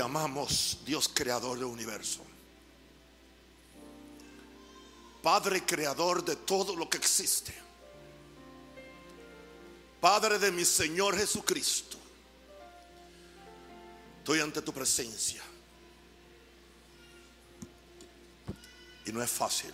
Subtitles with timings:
[0.00, 2.20] Amamos, Dios creador del universo.
[5.22, 7.54] Padre creador de todo lo que existe.
[10.00, 11.98] Padre de mi Señor Jesucristo.
[14.18, 15.42] Estoy ante tu presencia.
[19.04, 19.72] Y no es fácil.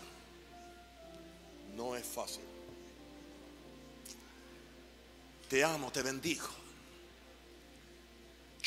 [1.76, 2.42] No es fácil.
[5.48, 6.65] Te amo, te bendigo.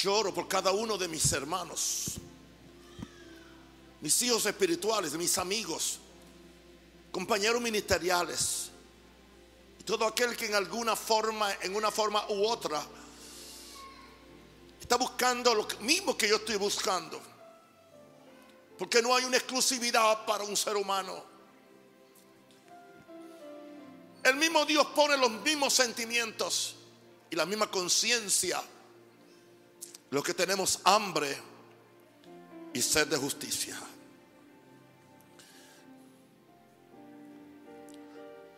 [0.02, 2.14] Lloro por cada uno de mis hermanos,
[4.00, 6.00] mis hijos espirituales, mis amigos,
[7.12, 8.70] compañeros ministeriales,
[9.84, 12.82] todo aquel que en alguna forma, en una forma u otra,
[14.80, 17.22] está buscando lo mismo que yo estoy buscando.
[18.78, 21.26] Porque no hay una exclusividad para un ser humano.
[24.24, 26.76] El mismo Dios pone los mismos sentimientos
[27.30, 28.64] y la misma conciencia.
[30.12, 31.38] Los que tenemos hambre
[32.74, 33.80] y sed de justicia.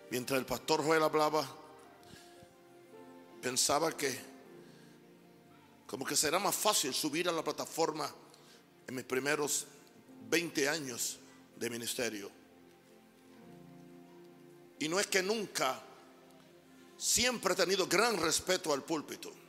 [0.09, 1.47] Mientras el pastor Joel hablaba,
[3.41, 4.31] pensaba que
[5.87, 8.09] como que será más fácil subir a la plataforma
[8.87, 9.67] en mis primeros
[10.29, 11.17] 20 años
[11.57, 12.31] de ministerio.
[14.79, 15.81] Y no es que nunca,
[16.97, 19.40] siempre he tenido gran respeto al púlpito.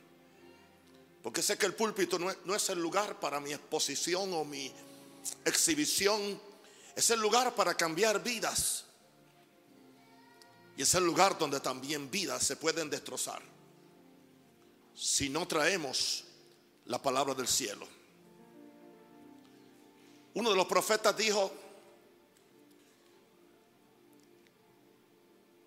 [1.23, 4.69] Porque sé que el púlpito no es, el lugar para mi exposición o mi
[5.45, 6.39] exhibición.
[6.97, 8.83] Es el lugar para cambiar vidas.
[10.75, 13.41] Y es el lugar donde también vidas se pueden destrozar.
[14.93, 16.25] Si no traemos
[16.87, 17.87] la palabra del cielo.
[20.33, 21.53] Uno de los profetas dijo,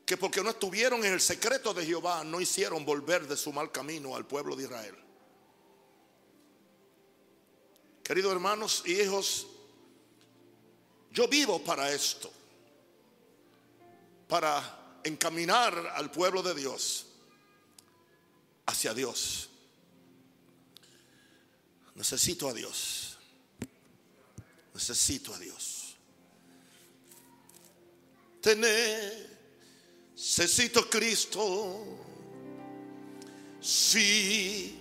[0.05, 3.73] que porque no estuvieron en el secreto de Jehová, no hicieron volver de su mal
[3.73, 5.06] camino al pueblo de Israel.
[8.07, 9.47] Queridos hermanos y hijos,
[11.11, 12.31] yo vivo para esto,
[14.29, 17.07] para encaminar al pueblo de Dios
[18.67, 19.49] hacia Dios.
[21.97, 23.19] Necesito a Dios.
[24.73, 25.97] Necesito a Dios.
[28.41, 29.37] Tener
[30.17, 31.85] Necesito Cristo.
[33.61, 34.79] Si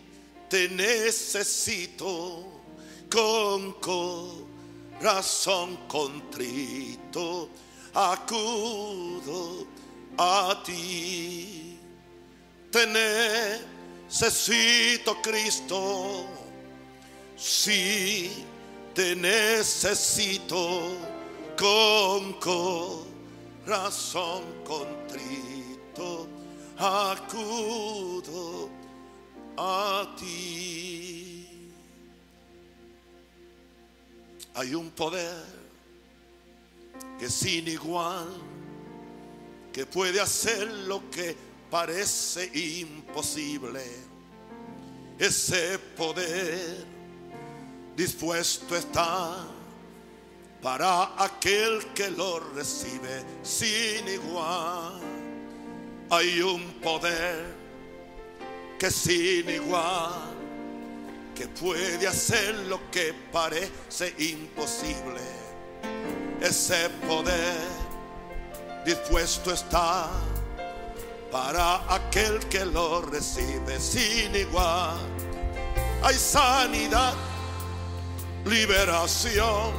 [0.49, 2.54] te necesito
[3.09, 3.73] con
[4.99, 7.49] corazón contrito,
[7.93, 9.67] acudo
[10.17, 11.79] a ti.
[12.71, 12.85] Te
[14.07, 16.25] necesito Cristo.
[17.37, 18.31] Si
[18.93, 20.97] te necesito
[21.57, 23.15] con corazón
[23.65, 26.27] razón contrito,
[26.77, 28.69] acudo
[29.57, 31.24] a ti.
[34.55, 35.43] Hay un poder
[37.19, 38.27] que sin igual,
[39.73, 41.35] que puede hacer lo que
[41.69, 43.83] parece imposible.
[45.19, 46.85] Ese poder
[47.95, 49.45] dispuesto está
[50.61, 54.99] para aquel que lo recibe sin igual.
[56.09, 57.55] Hay un poder
[58.77, 60.34] que sin igual,
[61.35, 65.21] que puede hacer lo que parece imposible.
[66.41, 67.57] Ese poder
[68.85, 70.09] dispuesto está
[71.31, 74.97] para aquel que lo recibe sin igual.
[76.03, 77.13] Hay sanidad,
[78.45, 79.73] liberación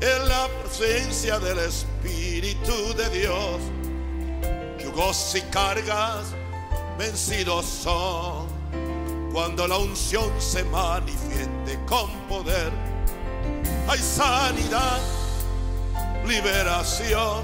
[0.00, 3.60] en la presencia del Espíritu de Dios.
[4.82, 6.28] Yugos y cargas
[6.98, 8.57] vencidos son
[9.32, 12.72] cuando la unción se manifieste con poder.
[13.88, 14.98] Hay sanidad,
[16.26, 17.42] liberación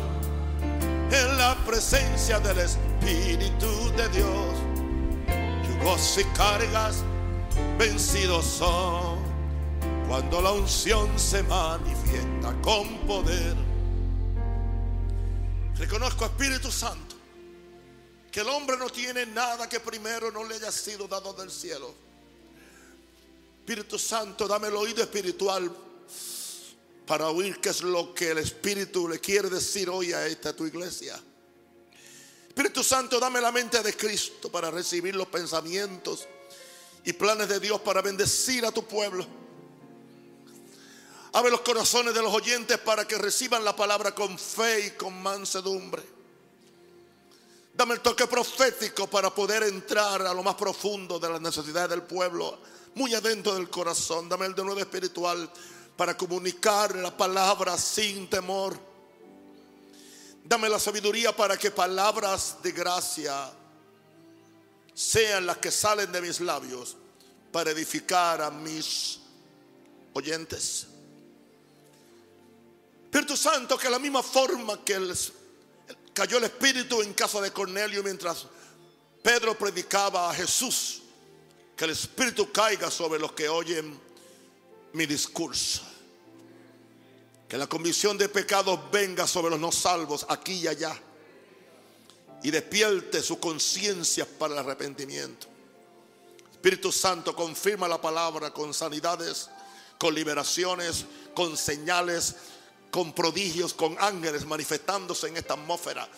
[1.11, 4.55] en la presencia del Espíritu de Dios.
[5.69, 7.03] Yugos y cargas
[7.79, 9.19] vencidos son
[10.09, 13.57] cuando la unción se manifiesta con poder.
[15.77, 17.04] Reconozco, Espíritu Santo,
[18.35, 21.95] que el hombre no tiene nada que primero no le haya sido dado del cielo.
[23.61, 25.71] Espíritu Santo, dame el oído espiritual
[27.07, 30.67] para oír qué es lo que el Espíritu le quiere decir hoy a esta tu
[30.67, 31.15] iglesia.
[32.49, 36.27] Espíritu Santo, dame la mente de Cristo para recibir los pensamientos
[37.05, 39.25] y planes de Dios para bendecir a tu pueblo.
[41.35, 45.23] Abre los corazones de los oyentes para que reciban la palabra con fe y con
[45.23, 46.14] mansedumbre.
[47.75, 52.03] Dame el toque profético para poder entrar a lo más profundo de las necesidades del
[52.03, 52.57] pueblo,
[52.95, 54.29] muy adentro del corazón.
[54.29, 55.51] Dame el de nuevo espiritual
[55.97, 58.79] para comunicar la palabra sin temor.
[60.45, 63.51] Dame la sabiduría para que palabras de gracia
[64.95, 66.97] sean las que salen de mis labios
[67.51, 69.19] para edificar a mis
[70.13, 70.87] oyentes.
[73.05, 75.01] Espíritu Santo, que la misma forma que
[76.15, 78.47] cayó el Espíritu en casa de Cornelio mientras
[79.23, 81.03] Pedro predicaba a Jesús,
[81.77, 83.99] que el Espíritu caiga sobre los que oyen
[84.93, 85.83] mi discurso.
[87.49, 90.97] Que la convicción de pecados venga sobre los no salvos aquí y allá.
[92.43, 95.47] Y despierte su conciencia para el arrepentimiento.
[96.53, 99.51] Espíritu Santo confirma la palabra con sanidades,
[99.99, 102.37] con liberaciones, con señales,
[102.95, 106.09] con prodigios, con ángeles manifestándose en esta atmósfera.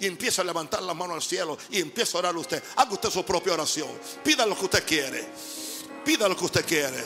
[0.00, 2.60] Y empieza a levantar la mano al cielo y empieza a orar usted.
[2.74, 3.88] Haga usted su propia oración.
[4.24, 5.24] Pida lo que usted quiere.
[6.04, 7.04] Pida lo que usted quiere.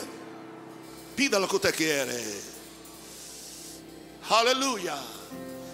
[1.15, 2.41] Pida lo que usted quiere.
[4.29, 4.97] Aleluya.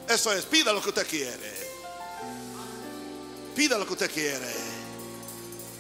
[0.10, 1.54] Eso es, pida lo que usted quiere.
[3.56, 4.54] Pida lo que usted quiere.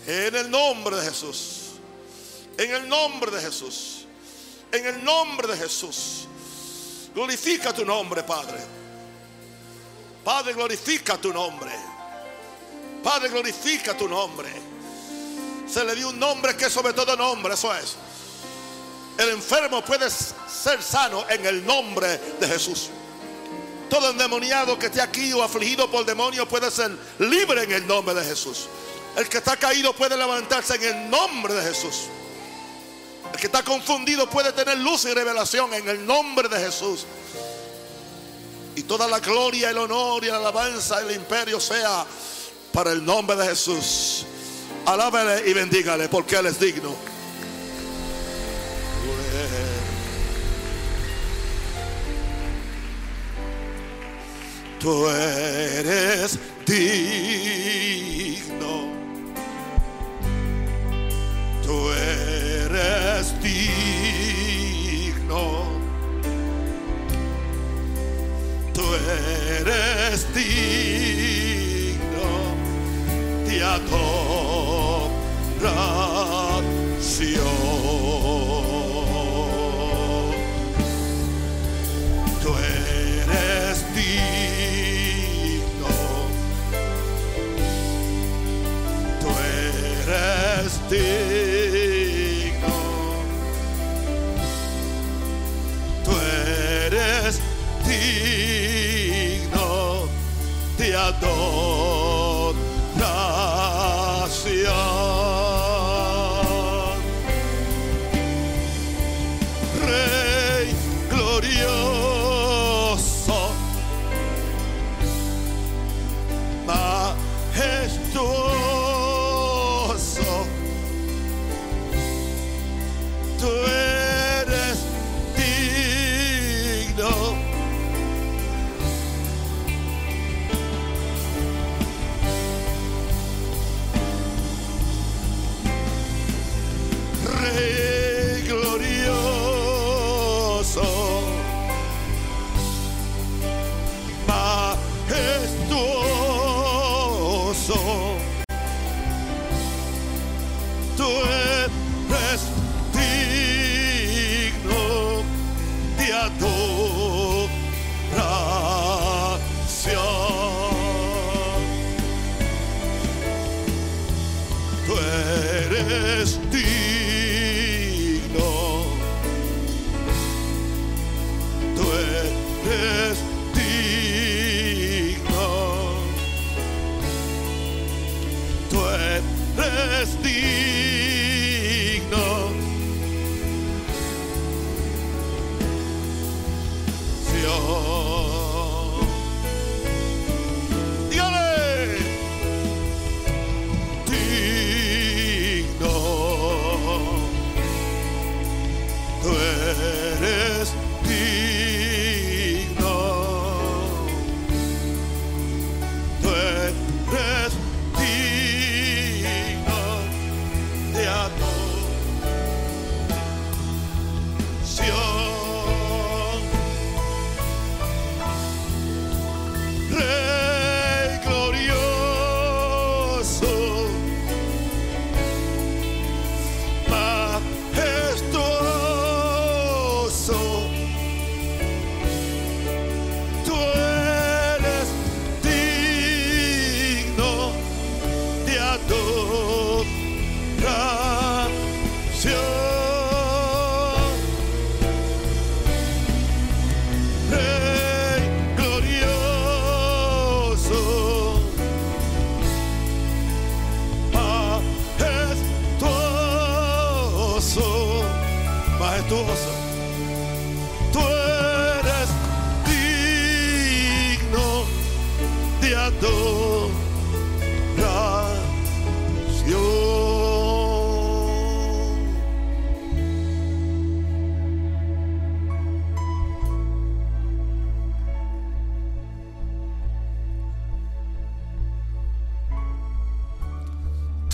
[0.08, 1.72] En el nombre de Jesús.
[2.58, 4.06] En el nombre de Jesús.
[4.72, 6.25] En el nombre de Jesús.
[7.16, 8.58] Glorifica tu nombre, Padre.
[10.22, 11.72] Padre, glorifica tu nombre.
[13.02, 14.50] Padre, glorifica tu nombre.
[15.66, 17.96] Se le dio un nombre que sobre todo nombre, eso es.
[19.18, 22.90] El enfermo puede ser sano en el nombre de Jesús.
[23.90, 28.14] Todo endemoniado que esté aquí o afligido por demonio puede ser libre en el nombre
[28.14, 28.68] de Jesús.
[29.16, 32.10] El que está caído puede levantarse en el nombre de Jesús.
[33.36, 37.06] El que está confundido puede tener luz y revelación en el nombre de Jesús.
[38.78, 42.06] Y toda la gloria, el honor y la alabanza, el imperio sea
[42.72, 44.26] para el nombre de Jesús.
[44.86, 46.96] Alábele y bendígale porque Él es digno.
[54.80, 57.46] Tú eres digno.
[61.66, 63.66] Tú eres digno.
[68.72, 68.84] Tú
[69.60, 71.26] eres digno
[73.48, 74.06] de adoración.
[82.44, 82.85] Tú eres
[96.04, 97.42] Tú eres
[97.88, 99.68] digno
[100.78, 102.05] de adoración.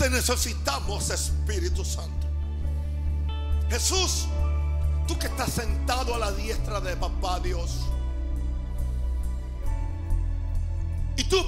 [0.02, 2.26] Te necesitamos, Espíritu Santo.
[3.70, 4.26] Jesús,
[5.06, 7.82] tú que estás sentado a la diestra de papá Dios.
[11.16, 11.38] Y tú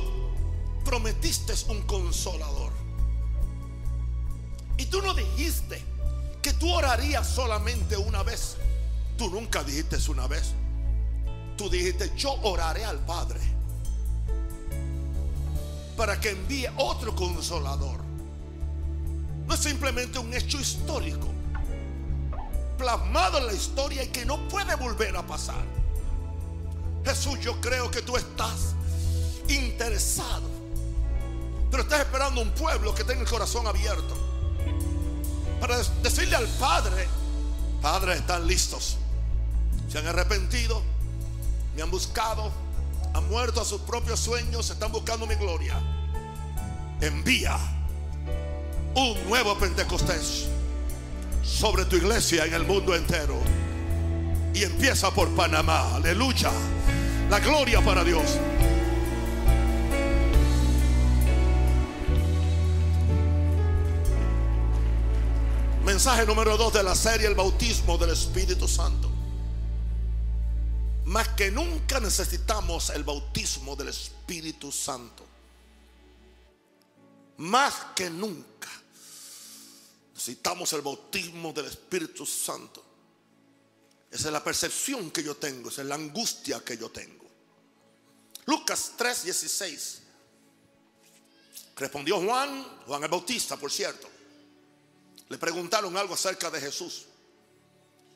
[0.84, 2.73] prometiste un consolador.
[4.76, 5.82] Y tú no dijiste
[6.40, 8.56] que tú orarías solamente una vez.
[9.18, 10.52] Tú nunca dijiste una vez.
[11.56, 13.40] Tú dijiste, yo oraré al Padre
[15.96, 18.03] para que envíe otro consolador.
[19.46, 21.28] No es simplemente un hecho histórico,
[22.78, 25.64] plasmado en la historia y que no puede volver a pasar.
[27.04, 28.74] Jesús, yo creo que tú estás
[29.48, 30.48] interesado,
[31.70, 34.24] pero estás esperando un pueblo que tenga el corazón abierto
[35.60, 37.08] para decirle al Padre,
[37.80, 38.96] Padre, están listos,
[39.88, 40.82] se han arrepentido,
[41.74, 42.50] me han buscado,
[43.14, 45.80] han muerto a sus propios sueños, están buscando mi gloria.
[47.00, 47.58] Envía
[48.96, 50.46] un nuevo Pentecostés
[51.42, 53.38] sobre tu iglesia en el mundo entero.
[54.54, 55.96] Y empieza por Panamá.
[55.96, 56.50] Aleluya.
[57.28, 58.38] La gloria para Dios.
[65.84, 69.10] Mensaje número dos de la serie El bautismo del Espíritu Santo.
[71.04, 75.24] Más que nunca necesitamos el bautismo del Espíritu Santo.
[77.36, 78.68] Más que nunca
[80.25, 82.83] necesitamos el bautismo del Espíritu Santo.
[84.11, 87.26] Esa es la percepción que yo tengo, esa es la angustia que yo tengo.
[88.47, 89.99] Lucas 3:16.
[91.76, 94.09] Respondió Juan, Juan el Bautista, por cierto.
[95.28, 97.04] Le preguntaron algo acerca de Jesús.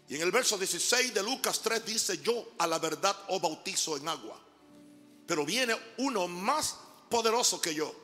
[0.08, 3.98] Y en el verso 16 de Lucas 3 dice, yo a la verdad os bautizo
[3.98, 4.40] en agua.
[5.26, 6.74] Pero viene uno más
[7.10, 7.94] poderoso que yo,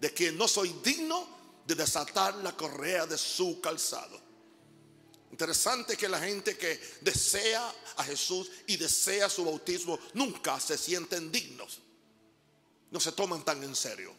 [0.00, 1.37] de quien no soy digno
[1.68, 4.18] de desatar la correa de su calzado.
[5.30, 11.30] Interesante que la gente que desea a Jesús y desea su bautismo nunca se sienten
[11.30, 11.80] dignos.
[12.90, 14.14] No se toman tan en serio.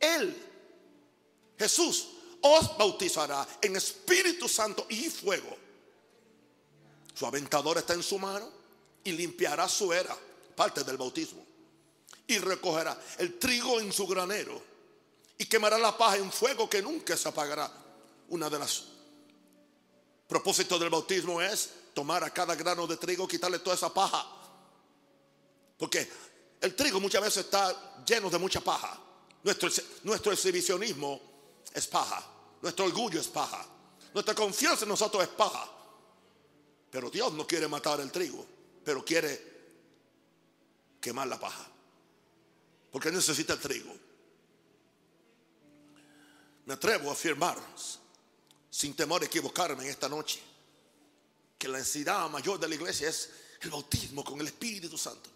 [0.00, 0.36] Él,
[1.56, 2.08] Jesús,
[2.40, 5.56] os bautizará en Espíritu Santo y fuego.
[7.14, 8.50] Su aventador está en su mano
[9.04, 10.18] y limpiará su era,
[10.56, 11.46] parte del bautismo.
[12.26, 14.73] Y recogerá el trigo en su granero
[15.38, 17.70] y quemará la paja en fuego que nunca se apagará.
[18.28, 18.84] Una de las
[20.26, 24.26] propósitos del bautismo es tomar a cada grano de trigo, quitarle toda esa paja.
[25.76, 26.08] Porque
[26.60, 28.98] el trigo muchas veces está lleno de mucha paja.
[29.42, 29.68] Nuestro,
[30.04, 31.20] nuestro exhibicionismo
[31.72, 32.24] es paja.
[32.62, 33.66] Nuestro orgullo es paja.
[34.14, 35.68] Nuestra confianza en nosotros es paja.
[36.90, 38.46] Pero Dios no quiere matar el trigo,
[38.84, 39.52] pero quiere
[41.00, 41.66] quemar la paja.
[42.90, 43.92] Porque necesita el trigo.
[46.66, 47.58] Me atrevo a afirmar,
[48.70, 50.40] sin temor a equivocarme en esta noche,
[51.58, 53.30] que la necesidad mayor de la iglesia es
[53.60, 55.30] el bautismo con el Espíritu Santo.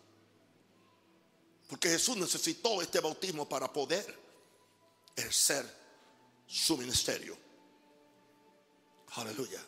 [1.68, 4.18] Porque Jesús necesitó este bautismo para poder
[5.14, 5.66] ejercer
[6.46, 7.36] su ministerio.
[9.16, 9.62] Aleluya.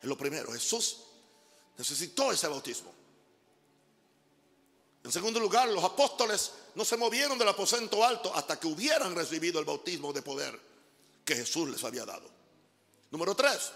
[0.00, 0.52] Es lo primero.
[0.52, 1.00] Jesús
[1.76, 2.92] necesitó ese bautismo.
[5.02, 9.60] En segundo lugar, los apóstoles no se movieron del aposento alto hasta que hubieran recibido
[9.60, 10.73] el bautismo de poder
[11.24, 12.28] que Jesús les había dado.
[13.10, 13.72] Número tres,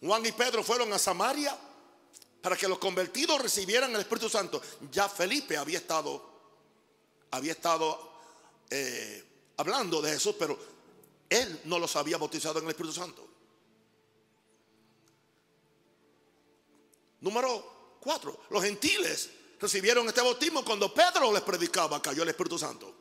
[0.00, 1.56] Juan y Pedro fueron a Samaria
[2.42, 4.60] para que los convertidos recibieran el Espíritu Santo.
[4.90, 6.22] Ya Felipe había estado,
[7.30, 8.12] había estado
[8.68, 9.24] eh,
[9.56, 10.58] hablando de Jesús, pero
[11.28, 13.26] él no los había bautizado en el Espíritu Santo.
[17.20, 22.93] Número cuatro, los gentiles recibieron este bautismo cuando Pedro les predicaba, cayó el Espíritu Santo.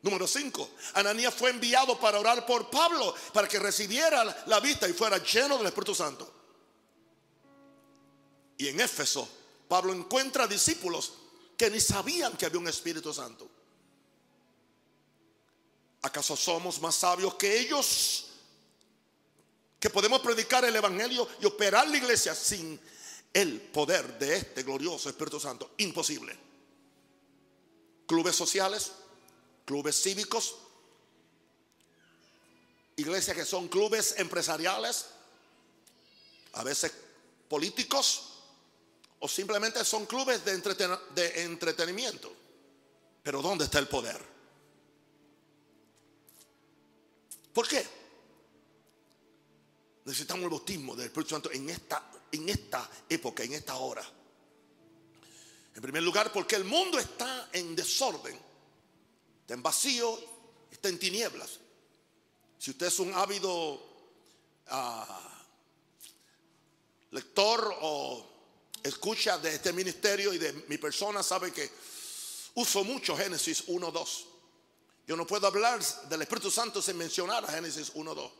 [0.00, 4.92] Número cinco, Ananías fue enviado para orar por Pablo, para que recibiera la vista y
[4.92, 6.32] fuera lleno del Espíritu Santo.
[8.56, 9.28] Y en Éfeso,
[9.68, 11.12] Pablo encuentra discípulos
[11.56, 13.48] que ni sabían que había un Espíritu Santo.
[16.02, 18.26] ¿Acaso somos más sabios que ellos?
[19.80, 22.80] Que podemos predicar el Evangelio y operar la iglesia sin
[23.32, 25.72] el poder de este glorioso Espíritu Santo.
[25.78, 26.36] Imposible.
[28.06, 28.92] Clubes sociales,
[29.68, 30.56] clubes cívicos,
[32.96, 35.04] iglesias que son clubes empresariales,
[36.54, 36.90] a veces
[37.50, 38.32] políticos
[39.18, 42.32] o simplemente son clubes de, entretenimiento.
[43.22, 44.18] Pero ¿dónde está el poder?
[47.52, 47.86] ¿Por qué?
[50.06, 54.02] Necesitamos el bautismo del Espíritu Santo en esta, en esta época, en esta hora.
[55.74, 58.47] En primer lugar, porque el mundo está en desorden,
[59.48, 60.18] está en vacío,
[60.70, 61.58] está en tinieblas.
[62.58, 63.80] Si usted es un ávido
[64.66, 65.46] ah,
[67.12, 68.26] lector o
[68.82, 71.70] escucha de este ministerio y de mi persona, sabe que
[72.56, 74.26] uso mucho Génesis 1.2.
[75.06, 78.30] Yo no puedo hablar del Espíritu Santo sin mencionar a Génesis 1.2.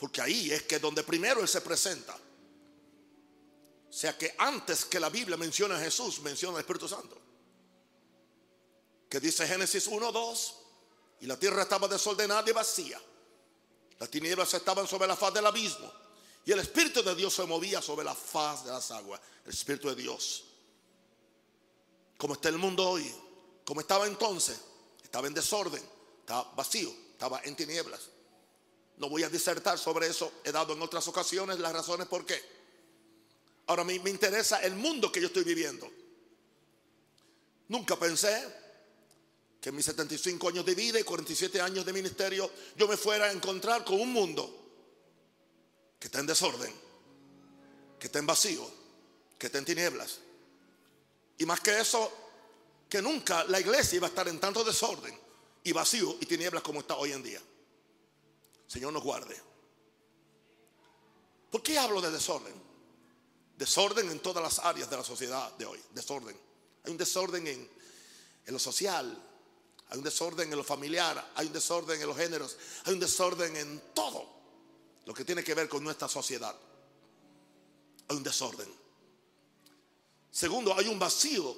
[0.00, 2.18] Porque ahí es que donde primero Él se presenta.
[3.88, 7.29] O sea que antes que la Biblia menciona a Jesús, menciona al Espíritu Santo.
[9.10, 10.54] Que dice Génesis 1.2,
[11.20, 13.00] y la tierra estaba desordenada y vacía.
[13.98, 15.92] Las tinieblas estaban sobre la faz del abismo.
[16.46, 19.20] Y el Espíritu de Dios se movía sobre la faz de las aguas.
[19.44, 20.44] El Espíritu de Dios.
[22.16, 23.14] Como está el mundo hoy.
[23.64, 24.58] Como estaba entonces.
[25.02, 25.82] Estaba en desorden.
[26.20, 26.90] Estaba vacío.
[27.12, 28.08] Estaba en tinieblas.
[28.96, 30.32] No voy a disertar sobre eso.
[30.44, 32.40] He dado en otras ocasiones las razones por qué.
[33.66, 35.90] Ahora mí me interesa el mundo que yo estoy viviendo.
[37.68, 38.59] Nunca pensé
[39.60, 43.26] que en mis 75 años de vida y 47 años de ministerio yo me fuera
[43.26, 44.56] a encontrar con un mundo
[45.98, 46.72] que está en desorden,
[47.98, 48.66] que está en vacío,
[49.38, 50.18] que está en tinieblas.
[51.36, 52.10] Y más que eso,
[52.88, 55.16] que nunca la iglesia iba a estar en tanto desorden
[55.62, 57.40] y vacío y tinieblas como está hoy en día.
[58.66, 59.36] Señor nos guarde.
[61.50, 62.54] ¿Por qué hablo de desorden?
[63.58, 65.80] Desorden en todas las áreas de la sociedad de hoy.
[65.92, 66.36] Desorden.
[66.84, 67.68] Hay un desorden en,
[68.46, 69.29] en lo social,
[69.90, 73.56] hay un desorden en lo familiar, hay un desorden en los géneros, hay un desorden
[73.56, 74.24] en todo
[75.04, 76.54] lo que tiene que ver con nuestra sociedad.
[78.06, 78.72] Hay un desorden.
[80.30, 81.56] Segundo, hay un vacío.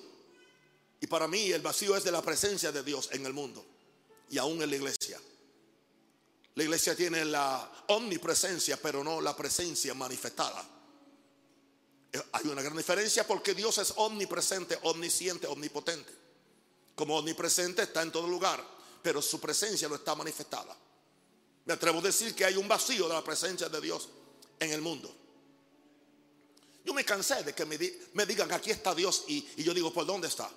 [0.98, 3.66] Y para mí el vacío es de la presencia de Dios en el mundo
[4.30, 5.20] y aún en la iglesia.
[6.54, 10.66] La iglesia tiene la omnipresencia, pero no la presencia manifestada.
[12.10, 16.21] Eh, hay una gran diferencia porque Dios es omnipresente, omnisciente, omnipotente
[16.94, 18.62] como omnipresente está en todo lugar,
[19.02, 20.76] pero su presencia no está manifestada.
[21.64, 24.08] Me atrevo a decir que hay un vacío de la presencia de Dios
[24.58, 25.14] en el mundo.
[26.84, 30.26] Yo me cansé de que me, digan aquí está Dios y, yo digo, ¿por dónde
[30.28, 30.50] está?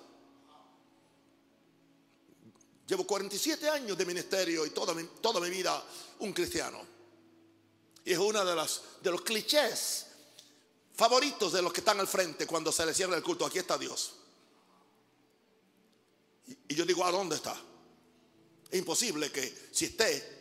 [2.88, 5.84] Llevo 47 años de ministerio y toda mi, toda mi vida
[6.20, 6.80] un cristiano.
[8.04, 8.68] Y es uno de,
[9.02, 10.06] de los clichés
[10.94, 13.46] favoritos de los que están al frente cuando se les cierra el culto.
[13.46, 14.14] Aquí está Dios.
[16.68, 17.56] Y yo digo, ¿a dónde está?
[18.70, 20.36] Es imposible que si esté,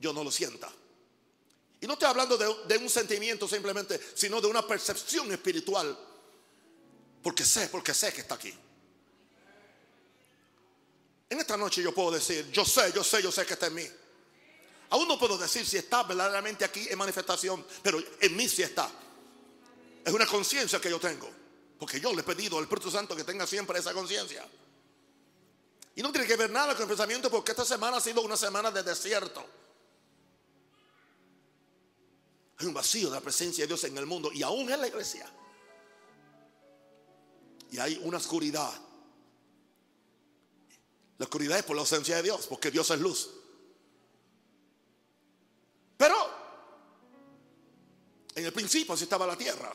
[0.00, 0.70] yo no lo sienta.
[1.80, 5.98] Y no estoy hablando de, un sentimiento simplemente, sino de una percepción espiritual.
[7.22, 8.54] Porque sé, porque sé que está aquí.
[11.28, 13.74] En esta noche yo puedo decir, yo sé, yo sé, yo sé que está en
[13.74, 13.86] mí.
[14.90, 18.90] Aún no puedo decir si está verdaderamente aquí en manifestación, pero en mí sí está.
[20.04, 21.30] Es una conciencia que yo tengo.
[21.78, 24.46] Porque yo le he pedido al Espíritu Santo que tenga siempre esa conciencia.
[25.94, 28.36] Y no tiene que ver nada con el pensamiento porque esta semana ha sido una
[28.36, 29.44] semana de desierto.
[32.58, 34.88] Hay un vacío de la presencia de Dios en el mundo y aún en la
[34.88, 35.30] iglesia.
[37.70, 38.72] Y hay una oscuridad.
[41.18, 43.30] La oscuridad es por la ausencia de Dios, porque Dios es luz.
[45.96, 46.16] Pero
[48.34, 49.72] en el principio así estaba la tierra.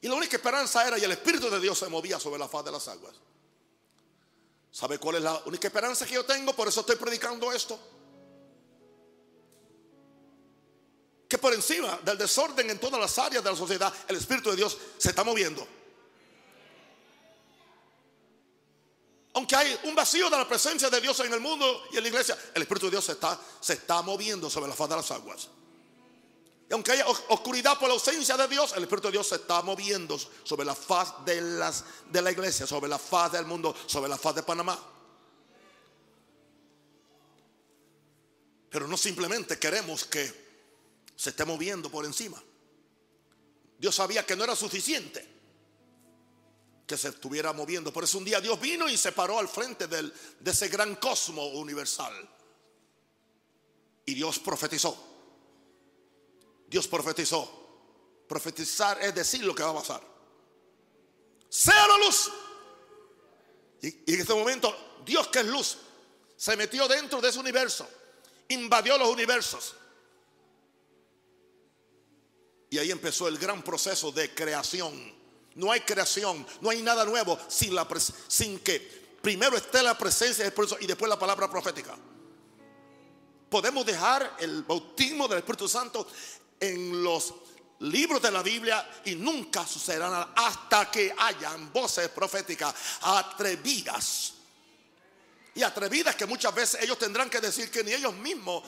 [0.00, 2.64] Y la única esperanza era y el Espíritu de Dios se movía sobre la faz
[2.64, 3.14] de las aguas.
[4.74, 6.52] ¿Sabe cuál es la única esperanza que yo tengo?
[6.52, 7.78] Por eso estoy predicando esto.
[11.28, 14.56] Que por encima del desorden en todas las áreas de la sociedad, el Espíritu de
[14.56, 15.64] Dios se está moviendo.
[19.34, 22.08] Aunque hay un vacío de la presencia de Dios en el mundo y en la
[22.08, 25.10] iglesia, el Espíritu de Dios se está, se está moviendo sobre la faz de las
[25.12, 25.50] aguas.
[26.68, 29.60] Y aunque haya oscuridad por la ausencia de Dios, el Espíritu de Dios se está
[29.62, 31.40] moviendo sobre la faz de,
[32.10, 34.78] de la iglesia, sobre la faz del mundo, sobre la faz de Panamá.
[38.70, 40.44] Pero no simplemente queremos que
[41.14, 42.42] se esté moviendo por encima.
[43.78, 45.34] Dios sabía que no era suficiente
[46.86, 47.92] que se estuviera moviendo.
[47.92, 50.10] Por eso un día Dios vino y se paró al frente de
[50.44, 52.28] ese gran cosmo universal.
[54.06, 55.13] Y Dios profetizó.
[56.68, 57.62] Dios profetizó.
[58.26, 60.02] Profetizar es decir lo que va a pasar.
[61.48, 62.30] Sea la luz.
[63.82, 64.74] Y, en este momento,
[65.04, 65.76] Dios que es luz,
[66.36, 67.88] se metió dentro de ese universo.
[68.48, 69.74] Invadió los universos.
[72.70, 75.14] Y ahí empezó el gran proceso de creación.
[75.54, 77.86] No hay creación, no hay nada nuevo sin, la,
[78.26, 78.80] sin que
[79.22, 81.96] primero esté la presencia del Espíritu y después la palabra profética.
[83.48, 86.08] Podemos dejar el bautismo del Espíritu Santo
[86.68, 87.34] en los
[87.80, 94.34] libros de la Biblia y nunca sucederá nada hasta que hayan voces proféticas atrevidas.
[95.54, 98.64] Y atrevidas que muchas veces ellos tendrán que decir que ni ellos mismos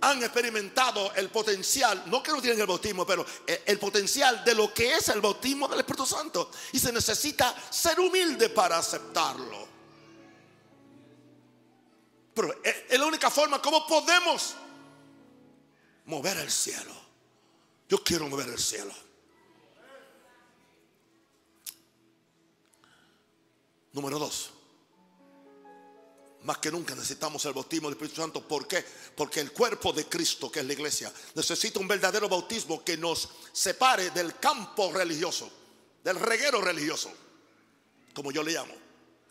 [0.00, 4.72] han experimentado el potencial, no que no tienen el bautismo, pero el potencial de lo
[4.72, 6.50] que es el bautismo del Espíritu Santo.
[6.72, 9.66] Y se necesita ser humilde para aceptarlo.
[12.34, 14.54] Pero es la única forma como podemos
[16.06, 17.05] mover el cielo.
[17.88, 18.92] Yo quiero mover el cielo.
[23.92, 24.50] Número dos.
[26.42, 28.46] Más que nunca necesitamos el bautismo del Espíritu Santo.
[28.46, 28.84] ¿Por qué?
[29.16, 33.28] Porque el cuerpo de Cristo, que es la iglesia, necesita un verdadero bautismo que nos
[33.52, 35.50] separe del campo religioso,
[36.04, 37.10] del reguero religioso,
[38.14, 38.74] como yo le llamo.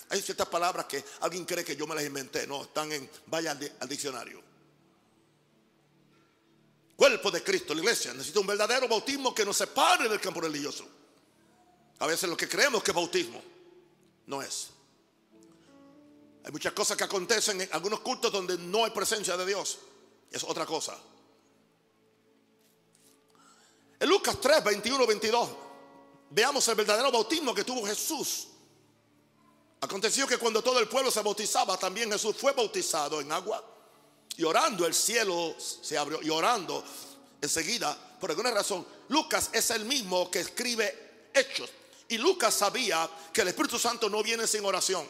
[0.10, 2.46] Hay ciertas palabras que alguien cree que yo me las inventé.
[2.48, 4.42] No, están en, vaya al, diccionario.
[6.96, 10.88] Cuerpo de Cristo, la iglesia, necesita un verdadero bautismo que nos separe del campo religioso.
[12.00, 13.42] A veces lo que creemos que es bautismo
[14.28, 14.70] no es.
[16.46, 19.80] Hay muchas cosas que acontecen en algunos cultos donde no hay presencia de Dios.
[20.32, 20.98] Es otra cosa.
[24.00, 25.50] En Lucas 3, 21, 22,
[26.30, 28.48] veamos el verdadero bautismo que tuvo Jesús.
[29.82, 33.75] Aconteció que cuando todo el pueblo se bautizaba, también Jesús fue bautizado en agua.
[34.38, 36.22] Y orando el cielo se abrió.
[36.22, 36.84] Y orando
[37.42, 41.70] enseguida, por alguna razón, Lucas es el mismo que escribe hechos.
[42.08, 45.08] Y Lucas sabía que el Espíritu Santo no viene sin oración.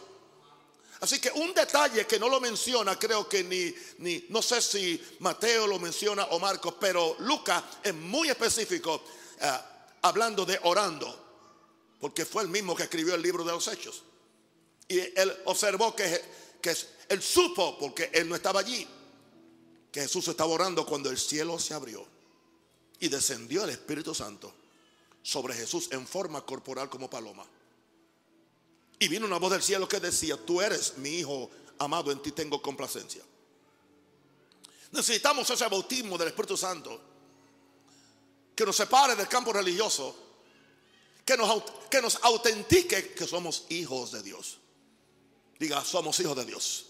[1.01, 5.01] Así que un detalle que no lo menciona, creo que ni, ni, no sé si
[5.19, 9.03] Mateo lo menciona o Marcos, pero Lucas es muy específico
[9.39, 9.51] eh,
[10.03, 11.23] hablando de orando,
[11.99, 14.03] porque fue el mismo que escribió el libro de los Hechos.
[14.88, 16.23] Y él observó que,
[16.61, 16.75] que
[17.09, 18.88] él supo, porque él no estaba allí,
[19.95, 22.05] que Jesús estaba orando cuando el cielo se abrió
[22.99, 24.53] y descendió el Espíritu Santo
[25.23, 27.45] sobre Jesús en forma corporal como paloma.
[28.99, 32.34] Y vino una voz del cielo que decía, tú eres mi hijo amado, en ti
[32.34, 33.23] tengo complacencia.
[34.91, 36.99] Necesitamos ese bautismo del Espíritu Santo
[38.53, 40.13] que nos separe del campo religioso,
[41.23, 44.58] que nos, que nos autentique que somos hijos de Dios.
[45.58, 46.88] Diga, somos hijos de Dios.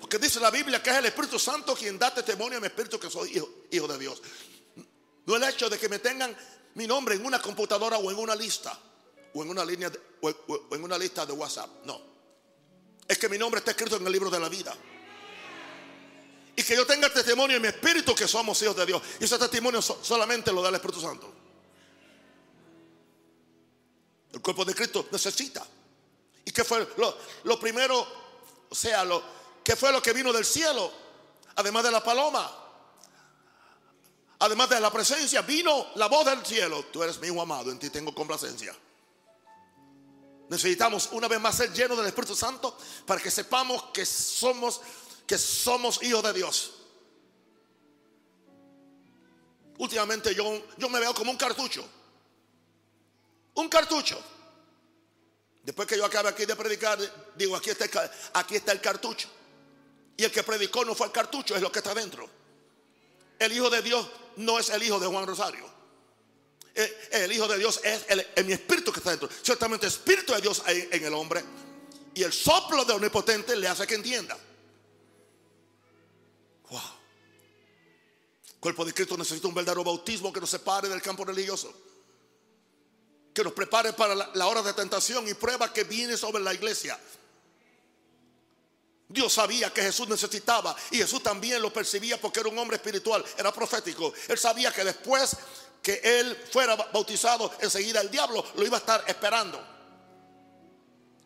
[0.00, 2.98] Porque dice la Biblia que es el Espíritu Santo quien da testimonio a mi espíritu
[2.98, 3.36] que soy
[3.70, 4.22] hijo, de Dios.
[5.26, 6.34] No el hecho de que me tengan
[6.74, 8.76] mi nombre en una computadora o en una lista
[9.34, 11.84] o en una línea o, en una lista de WhatsApp.
[11.84, 12.00] No.
[13.06, 14.74] Es que mi nombre está escrito en el libro de la vida.
[16.56, 19.02] Y que yo tenga testimonio en mi espíritu que somos hijos de Dios.
[19.20, 21.32] Y ese testimonio solamente lo da el Espíritu Santo.
[24.32, 25.66] El cuerpo de Cristo necesita.
[26.44, 28.06] ¿Y qué fue lo, lo primero?
[28.68, 30.92] O sea, lo, ¿qué fue lo que vino del cielo?
[31.56, 32.50] Además de la paloma.
[34.38, 36.86] Además de la presencia, vino la voz del cielo.
[36.86, 38.74] Tú eres mi hijo amado, en ti tengo complacencia.
[40.48, 44.80] Necesitamos una vez más ser llenos del Espíritu Santo para que sepamos que somos
[45.30, 46.72] que somos hijos de Dios.
[49.78, 50.44] Últimamente yo,
[50.76, 51.88] yo me veo como un cartucho.
[53.54, 54.20] Un cartucho.
[55.62, 56.98] Después que yo acabe aquí de predicar,
[57.36, 59.28] digo, aquí está, aquí está el cartucho.
[60.16, 62.28] Y el que predicó no fue el cartucho, es lo que está dentro.
[63.38, 65.64] El Hijo de Dios no es el Hijo de Juan Rosario.
[66.74, 69.28] Eh, el Hijo de Dios es el, mi espíritu que está dentro.
[69.42, 71.42] Ciertamente el espíritu de Dios hay en el hombre.
[72.14, 74.36] Y el soplo de omnipotente le hace que entienda.
[76.68, 76.80] Wow.
[78.46, 81.72] El cuerpo de Cristo necesita un verdadero bautismo que nos separe del campo religioso.
[83.32, 86.98] Que nos prepare para la hora de tentación y prueba que viene sobre la iglesia.
[89.10, 93.24] Dios sabía que Jesús necesitaba y Jesús también lo percibía porque era un hombre espiritual,
[93.36, 94.12] era profético.
[94.28, 95.36] Él sabía que después
[95.82, 99.60] que él fuera bautizado, enseguida el diablo lo iba a estar esperando.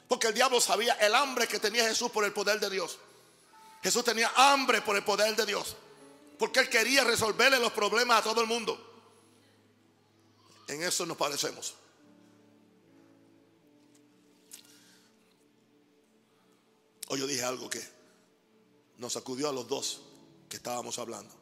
[0.09, 2.97] Porque el diablo sabía el hambre que tenía Jesús por el poder de Dios.
[3.83, 5.77] Jesús tenía hambre por el poder de Dios.
[6.39, 8.81] Porque él quería resolverle los problemas a todo el mundo.
[10.69, 11.75] En eso nos parecemos.
[17.17, 17.83] Yo dije algo que
[18.99, 20.01] nos sacudió a los dos
[20.49, 21.35] que estábamos hablando.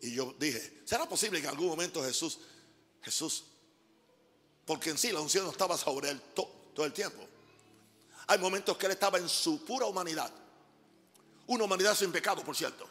[0.00, 2.38] Y yo dije, ¿será posible que en algún momento Jesús,
[3.02, 3.44] Jesús,
[4.64, 7.22] porque en sí la unción no estaba sobre él todo el tiempo?
[8.26, 10.32] Hay momentos que él estaba en su pura humanidad.
[11.46, 12.88] Una humanidad sin pecado, por cierto.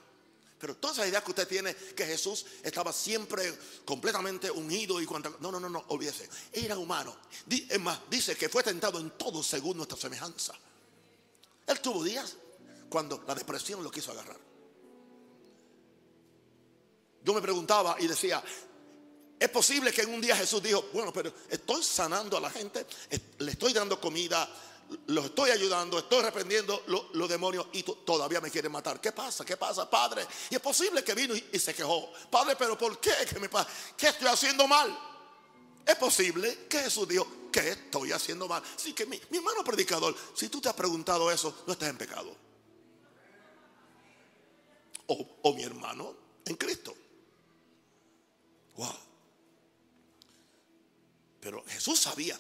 [0.62, 5.36] Pero toda esa idea que usted tiene que Jesús estaba siempre completamente unido y cuando
[5.39, 6.30] no, no, no, no, olvídese.
[6.54, 7.17] Era humano.
[7.50, 10.54] Es más, dice que fue tentado en todo según nuestra semejanza.
[11.65, 12.36] Él tuvo días
[12.89, 14.38] cuando la depresión lo quiso agarrar.
[17.24, 18.43] Yo me preguntaba y decía,
[19.39, 22.86] es posible que en un día Jesús dijo, bueno, pero estoy sanando a la gente,
[23.39, 24.47] le estoy dando comida,
[25.08, 28.99] los estoy ayudando, estoy reprendiendo los, demonios y todavía me quieren matar.
[28.99, 29.45] ¿Qué pasa?
[29.45, 30.25] ¿Qué pasa, Padre?
[30.49, 32.12] Y es posible que vino y, se quejó.
[32.30, 33.12] Padre, pero ¿por qué?
[33.30, 33.49] ¿Qué, me?
[33.97, 34.97] ¿Qué estoy haciendo mal?
[35.86, 38.62] Es posible que Jesús dijo, ¿qué estoy haciendo mal?
[38.75, 42.36] Así que mi, hermano predicador, si tú te has preguntado eso, no estás en pecado.
[45.08, 46.95] O, o mi hermano en Cristo.
[48.75, 48.95] Wow.
[51.39, 52.38] Pero Jesús sabía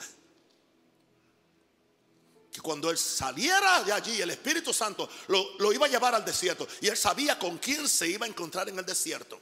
[2.51, 6.67] que cuando él saliera de allí, el Espíritu Santo lo, iba a llevar al desierto.
[6.81, 9.39] Y él sabía con quién se iba a encontrar en el desierto.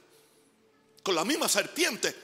[1.02, 2.14] Con la misma serpiente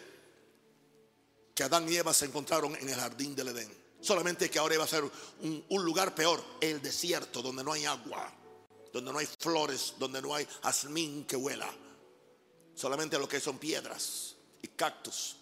[1.52, 3.74] que Adán y Eva se encontraron en el jardín del Edén.
[4.00, 7.84] Solamente que ahora iba a ser un, un lugar peor, el desierto, donde no hay
[7.84, 8.32] agua,
[8.92, 11.68] donde no hay flores, donde no hay jazmín que huela.
[12.76, 15.36] Solamente lo que son piedras y cactus.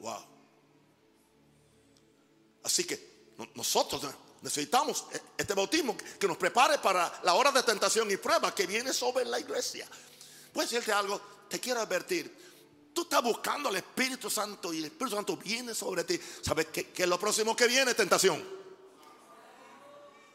[0.00, 0.26] Wow.
[2.62, 3.09] Así que
[3.54, 4.02] nosotros
[4.42, 8.66] necesitamos e-, este bautismo que nos prepare para la hora de tentación y prueba que
[8.66, 9.86] viene sobre la iglesia.
[10.52, 12.50] Puedes decirte algo, te quiero advertir.
[12.92, 16.20] Tú estás buscando al Espíritu Santo y el Espíritu Santo viene sobre ti.
[16.42, 17.94] ¿Sabes qué, es lo próximo que viene?
[17.94, 18.42] Tentación.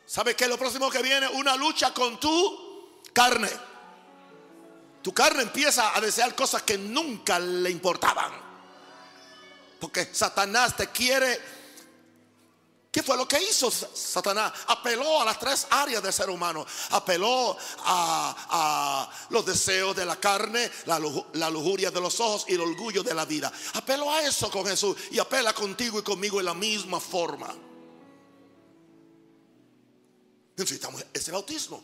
[0.06, 1.28] ¿Sabes qué es lo próximo que viene?
[1.28, 3.50] Una lucha con tu carne.
[5.02, 8.32] Tu carne empieza a desear cosas que nunca le importaban.
[9.80, 11.40] Porque Satanás te quiere
[12.96, 14.54] ¿Qué fue lo que hizo Satanás?
[14.68, 16.66] Apeló a las tres áreas del ser humano.
[16.92, 23.04] Apeló a, los deseos de la carne, la, lujuria de los ojos y el orgullo
[23.04, 23.52] de la vida.
[23.74, 27.54] Apeló a eso con Jesús y apela contigo y conmigo en la misma forma.
[30.56, 31.84] Necesitamos ese bautismo.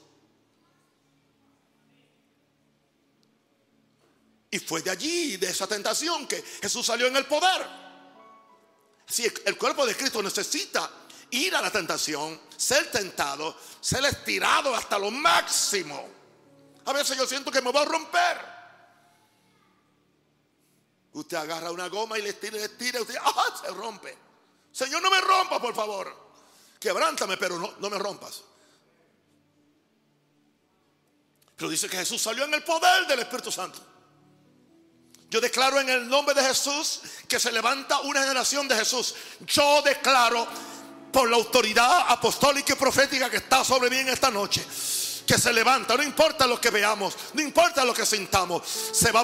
[4.50, 7.68] Y fue de allí, de esa tentación, que Jesús salió en el poder.
[9.06, 11.00] Si el cuerpo de Cristo necesita
[11.32, 16.08] ir a la tentación, ser tentado, ser estirado hasta lo máximo.
[16.86, 18.52] A veces yo siento que me voy a romper.
[21.14, 23.62] Usted agarra una goma y le estira, le estira, usted ¡ah!
[23.62, 24.18] se rompe.
[24.72, 26.32] Señor, no me rompa, por favor.
[26.80, 28.44] Quebrántame, pero no, no me rompas.
[31.56, 33.80] Pero dice que Jesús salió en el poder del Espíritu Santo.
[35.30, 39.16] Yo declaro en el nombre de Jesús que se levanta una generación de Jesús.
[39.46, 40.46] Yo declaro
[41.12, 44.66] por la autoridad apostólica y profética que está sobre mí en esta noche.
[45.26, 49.22] Que se levanta, no importa lo que veamos, no importa lo que sintamos, se va
[49.22, 49.24] a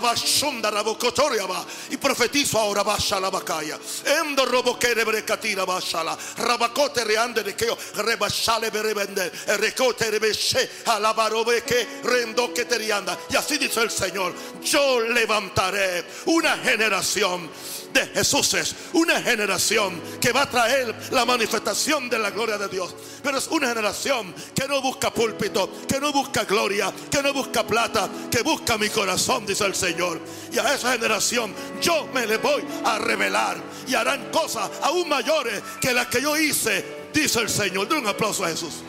[1.46, 1.66] va.
[1.90, 3.78] Y profetizo ahora basha la bacaya.
[4.06, 11.64] Endo robo que rebrecatira basha la rabacote reande de que rebashale berebende, recote rebeshe alabarobe
[11.64, 13.18] que rendo que.
[13.30, 17.50] Y así dice el Señor, yo levantaré una generación
[17.94, 22.68] de Jesús es una generación que va a traer la manifestación de la gloria de
[22.68, 22.96] Dios.
[23.24, 27.66] Pero es una generación que no busca púlpito, que no busca gloria, que no busca
[27.66, 30.20] plata, que busca mi corazón, dice el Señor.
[30.52, 35.62] Y a esa generación yo me le voy a revelar y harán cosas aún mayores
[35.82, 37.88] que las que yo hice, dice el Señor.
[37.88, 38.84] De un aplauso a Jesús.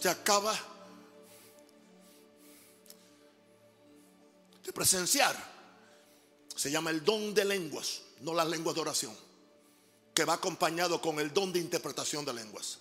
[0.00, 0.58] Usted acaba
[4.64, 5.36] de presenciar
[6.56, 9.14] se llama el don de lenguas, no las lenguas de oración,
[10.14, 12.78] que va acompañado con el don de interpretación de lenguas.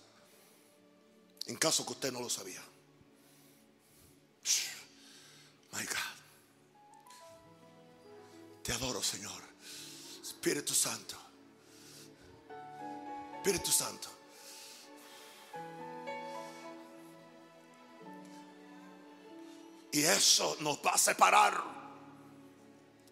[1.47, 2.63] En caso que usted no lo sabía.
[5.73, 6.15] My God.
[8.63, 9.43] Te adoro, Señor.
[10.21, 11.17] Espíritu Santo.
[13.37, 14.18] Espíritu Santo.
[19.91, 21.63] Y eso nos va a separar.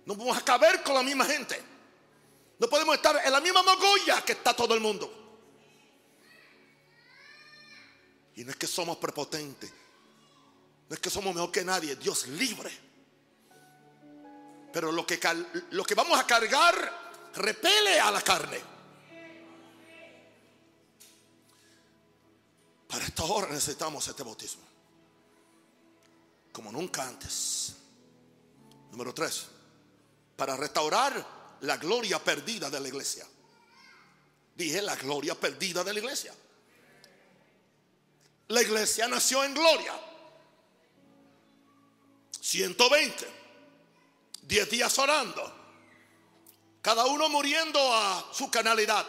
[0.06, 1.62] No vamos a caber con la misma gente.
[2.60, 5.12] No podemos estar en la misma mogolla que está todo el mundo.
[8.36, 9.72] Y no es que somos prepotentes.
[10.88, 11.96] No es que somos mejor que nadie.
[11.96, 12.72] Dios libre.
[14.72, 15.20] Pero lo que,
[15.72, 18.62] lo que vamos a cargar repele a la carne.
[22.88, 24.67] Para esta hora necesitamos este bautismo
[26.58, 27.76] como nunca antes.
[28.90, 29.46] Número tres,
[30.36, 33.28] para restaurar la gloria perdida de la iglesia.
[34.56, 36.34] Dije la gloria perdida de la iglesia.
[38.48, 39.94] La iglesia nació en gloria.
[42.42, 43.28] 120.
[44.42, 45.54] 10 días orando.
[46.82, 49.06] Cada uno muriendo a su canalidad.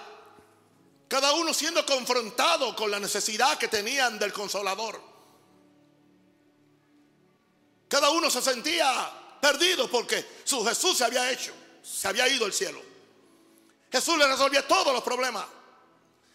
[1.08, 5.07] Cada uno siendo confrontado con la necesidad que tenían del consolador.
[7.88, 12.52] Cada uno se sentía perdido porque su Jesús se había hecho, se había ido al
[12.52, 12.82] cielo.
[13.90, 15.46] Jesús le resolvía todos los problemas.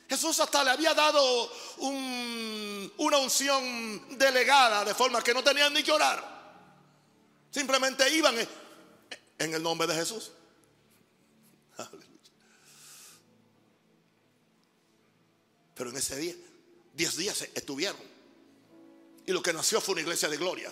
[0.09, 5.91] Jesús hasta le había dado una unción delegada de forma que no tenían ni que
[5.91, 6.33] orar.
[7.51, 8.35] Simplemente iban
[9.37, 10.31] en el nombre de Jesús.
[15.75, 16.35] Pero en ese día,
[16.93, 18.01] diez días estuvieron.
[19.25, 20.71] Y lo que nació fue una iglesia de gloria.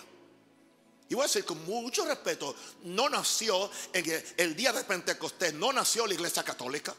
[1.12, 5.70] Y voy a decir con mucho respeto, no nació en el, día de Pentecostés, no
[5.70, 6.94] nació la iglesia católica,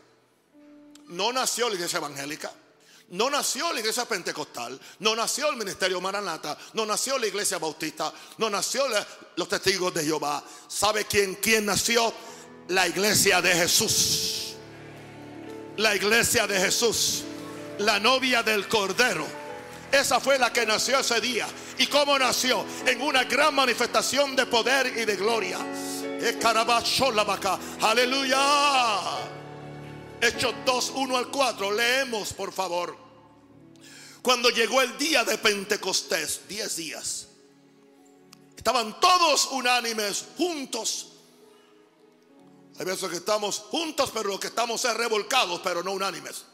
[1.07, 2.51] no nació la iglesia evangélica,
[3.09, 8.13] no nació la iglesia pentecostal, no nació el ministerio Maranata, no nació la iglesia bautista,
[8.37, 8.83] no nació
[9.35, 10.43] los testigos de Jehová.
[10.67, 12.13] ¿Sabe quién, quién nació?
[12.67, 14.53] La iglesia de Jesús.
[15.77, 17.23] La iglesia de Jesús,
[17.79, 19.42] la novia del Cordero.
[19.93, 21.47] Esa fue la que nació ese día.
[21.77, 22.65] ¿Y cómo nació?
[22.87, 25.59] En una gran manifestación de poder y de gloria.
[27.79, 28.39] Aleluya.
[30.19, 31.71] Hechos 2, 1 al 4.
[31.71, 32.97] Leemos, por favor.
[34.23, 37.27] Cuando llegó el día de Pentecostés, 10 días,
[38.57, 41.09] estaban todos unánimes, juntos.
[42.79, 46.45] Hay veces que estamos juntos, pero lo que estamos es revolcados, pero no unánimes.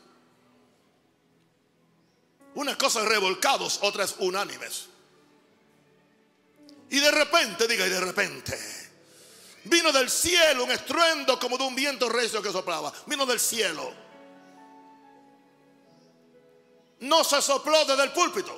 [2.59, 4.87] Una cosa revolcados, otra es unánimes.
[6.89, 8.59] Y de repente, diga, y de repente,
[9.63, 12.91] vino del cielo un estruendo como de un viento recio que soplaba.
[13.05, 13.93] Vino del cielo.
[16.99, 18.53] No se sopló desde el púlpito.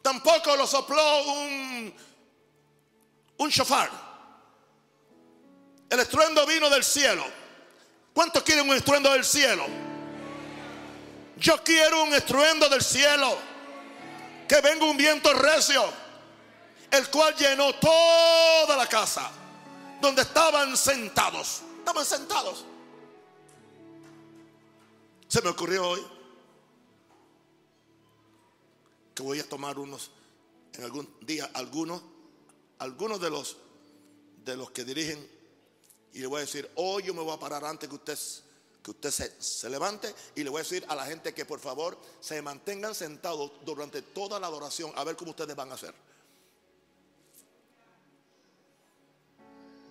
[0.00, 1.92] Tampoco lo sopló un,
[3.36, 3.50] un.
[5.90, 7.24] El estruendo vino del cielo.
[8.14, 9.89] ¿Cuántos quieren un estruendo del cielo?
[11.40, 13.36] Yo quiero un estruendo del cielo.
[14.46, 15.82] Que venga un viento recio
[16.90, 19.30] el cual llenó toda la casa
[20.00, 21.62] donde estaban sentados.
[21.78, 22.64] Estaban sentados.
[25.28, 26.06] Se me ocurrió hoy
[29.14, 30.10] que voy a tomar unos
[30.72, 32.02] en algún día algunos
[32.78, 33.56] algunos de los
[34.44, 35.28] de los que dirigen
[36.12, 38.18] y le voy a decir, hoy yo me voy a parar antes que usted
[38.82, 41.60] que usted se, se, levante y le voy a decir a la gente que por
[41.60, 45.94] favor se mantengan sentados durante toda la adoración a ver cómo ustedes van a hacer.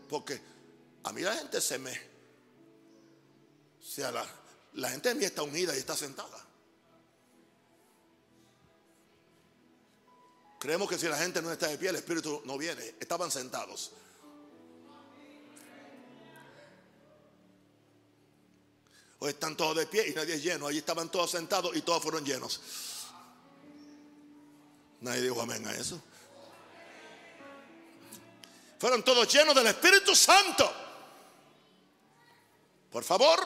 [0.10, 0.42] Porque
[1.04, 1.92] a mí la gente se me...
[1.92, 4.26] O sea, la,
[4.74, 6.46] la gente mí está unida y está sentada.
[10.60, 12.96] Creemos que si la gente no está de pie, el Espíritu no viene.
[13.00, 13.94] Estaban sentados.
[19.20, 20.68] Hoy están todos de pie y nadie es lleno.
[20.68, 22.62] Allí estaban todos sentados y todos fueron llenos.
[25.02, 26.02] Nadie dijo amén a eso.
[28.80, 30.72] Fueron todos llenos del Espíritu Santo.
[32.90, 33.40] Por favor,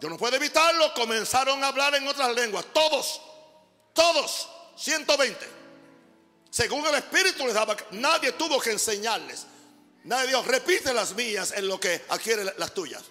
[0.00, 0.92] yo no puedo evitarlo.
[0.92, 2.66] Comenzaron a hablar en otras lenguas.
[2.72, 3.20] Todos,
[3.92, 5.62] todos, 120.
[6.50, 9.46] Según el Espíritu les daba, nadie tuvo que enseñarles.
[10.04, 13.04] Nadie dijo, repite las mías en lo que adquiere las tuyas.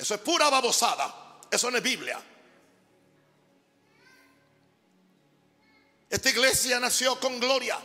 [0.00, 1.38] Eso es pura babosada.
[1.50, 2.18] Eso no es Biblia.
[6.08, 7.78] Esta iglesia nació con gloria.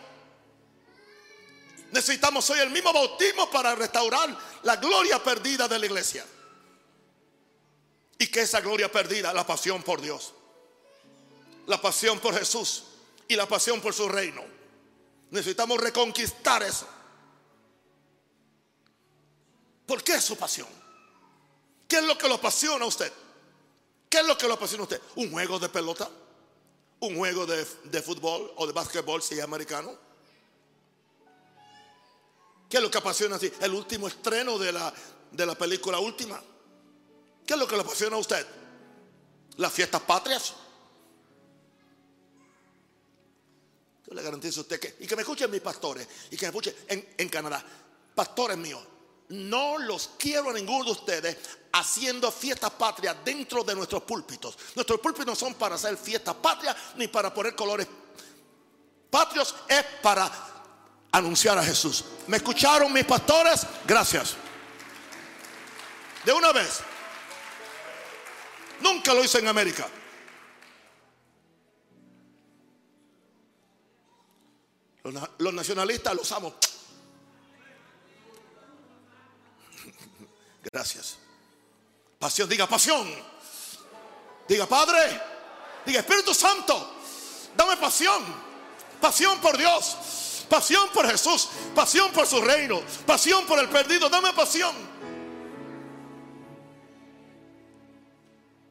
[1.92, 6.26] Necesitamos hoy el mismo bautismo para restaurar la gloria perdida de la iglesia.
[8.18, 10.34] Y que esa gloria perdida, la pasión por Dios,
[11.68, 12.86] la pasión por Jesús
[13.28, 14.42] y la pasión por su reino.
[15.32, 16.88] Necesitamos reconquistar eso.
[19.86, 20.85] ¿Por qué su pasión?
[21.88, 23.12] ¿Qué es lo que lo apasiona a usted?
[24.10, 25.02] ¿Qué es lo que lo apasiona a usted?
[25.16, 26.10] ¿Un juego de pelota?
[27.00, 29.96] ¿Un juego de, de fútbol o de básquetbol si es americano?
[32.70, 33.52] ¿Qué es lo que apasiona así?
[33.62, 34.94] El último estreno de la,
[35.32, 36.42] de la película última.
[37.46, 38.46] ¿Qué es lo que le apasiona a usted?
[39.58, 40.54] Las fiestas patrias.
[44.08, 46.50] Yo le garantizo a usted que, y que me escuchen mis pastores, y que me
[46.50, 47.64] escuchen en, en Canadá,
[48.14, 48.82] pastores míos,
[49.30, 51.38] no los quiero a ninguno de ustedes
[51.74, 54.58] haciendo fiestas patrias dentro de nuestros púlpitos.
[54.76, 57.88] Nuestros púlpitos no son para hacer fiestas patrias ni para poner colores
[59.10, 60.30] patrios, es para
[61.12, 62.04] anunciar a Jesús.
[62.28, 63.66] ¿Me escucharon mis pastores?
[63.88, 64.36] Gracias.
[66.26, 66.82] De una vez.
[68.82, 69.88] Nunca lo hice en América.
[75.38, 76.56] Los, nacionalistas los amo.
[80.72, 81.18] Gracias.
[82.20, 83.08] Pasión, diga pasión.
[84.48, 85.22] Diga Padre.
[85.86, 86.94] Diga Espíritu Santo.
[87.56, 88.24] Dame pasión.
[89.00, 90.46] Pasión por Dios.
[90.50, 91.50] Pasión por Jesús.
[91.74, 92.82] Pasión por su reino.
[93.06, 94.10] Pasión por el perdido.
[94.10, 94.76] Dame pasión.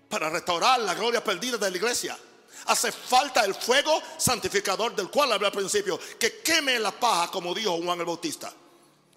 [0.08, 2.18] Para restaurar la gloria perdida de la iglesia.
[2.66, 5.98] Hace falta el fuego santificador del cual hablé al principio.
[6.18, 8.52] Que queme la paja como dijo Juan el Bautista.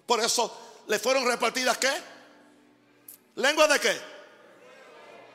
[0.06, 1.92] Por eso le fueron repartidas qué?
[3.36, 4.00] ¿Lengua de qué?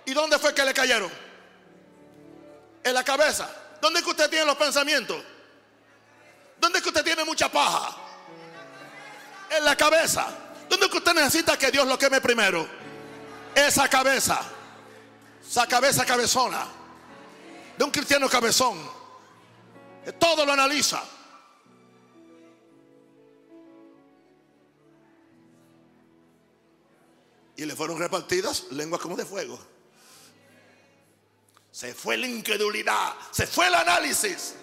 [0.05, 1.11] ¿Y dónde fue que le cayeron?
[2.83, 3.49] En la cabeza.
[3.79, 5.21] ¿Dónde es que usted tiene los pensamientos?
[6.59, 7.95] ¿Dónde es que usted tiene mucha paja?
[9.49, 10.27] En la cabeza.
[10.67, 12.67] ¿Dónde es que usted necesita que Dios lo queme primero?
[13.53, 14.41] Esa cabeza.
[15.47, 16.65] Esa cabeza cabezona.
[17.77, 18.89] De un cristiano cabezón.
[20.19, 21.01] todo lo analiza.
[27.63, 29.57] Y le fueron repartidas lenguas como de fuego.
[31.71, 34.55] Se fue la incredulidad, se fue el análisis.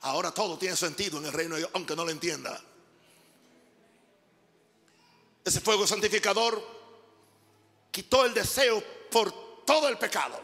[0.00, 2.60] Ahora todo tiene sentido en el reino de Dios, aunque no lo entienda.
[5.44, 6.60] Ese fuego santificador
[7.92, 8.82] quitó el deseo
[9.12, 10.40] por todo el pecado.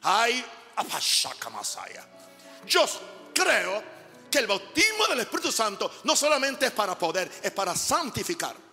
[0.00, 0.42] Ay,
[1.52, 2.08] Masaya.
[2.66, 2.86] Yo
[3.34, 3.82] creo
[4.30, 8.67] que el bautismo del Espíritu Santo no solamente es para poder, es para santificar.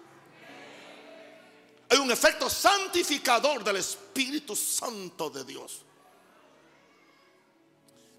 [1.90, 5.82] Hay un efecto santificador del Espíritu Santo de Dios.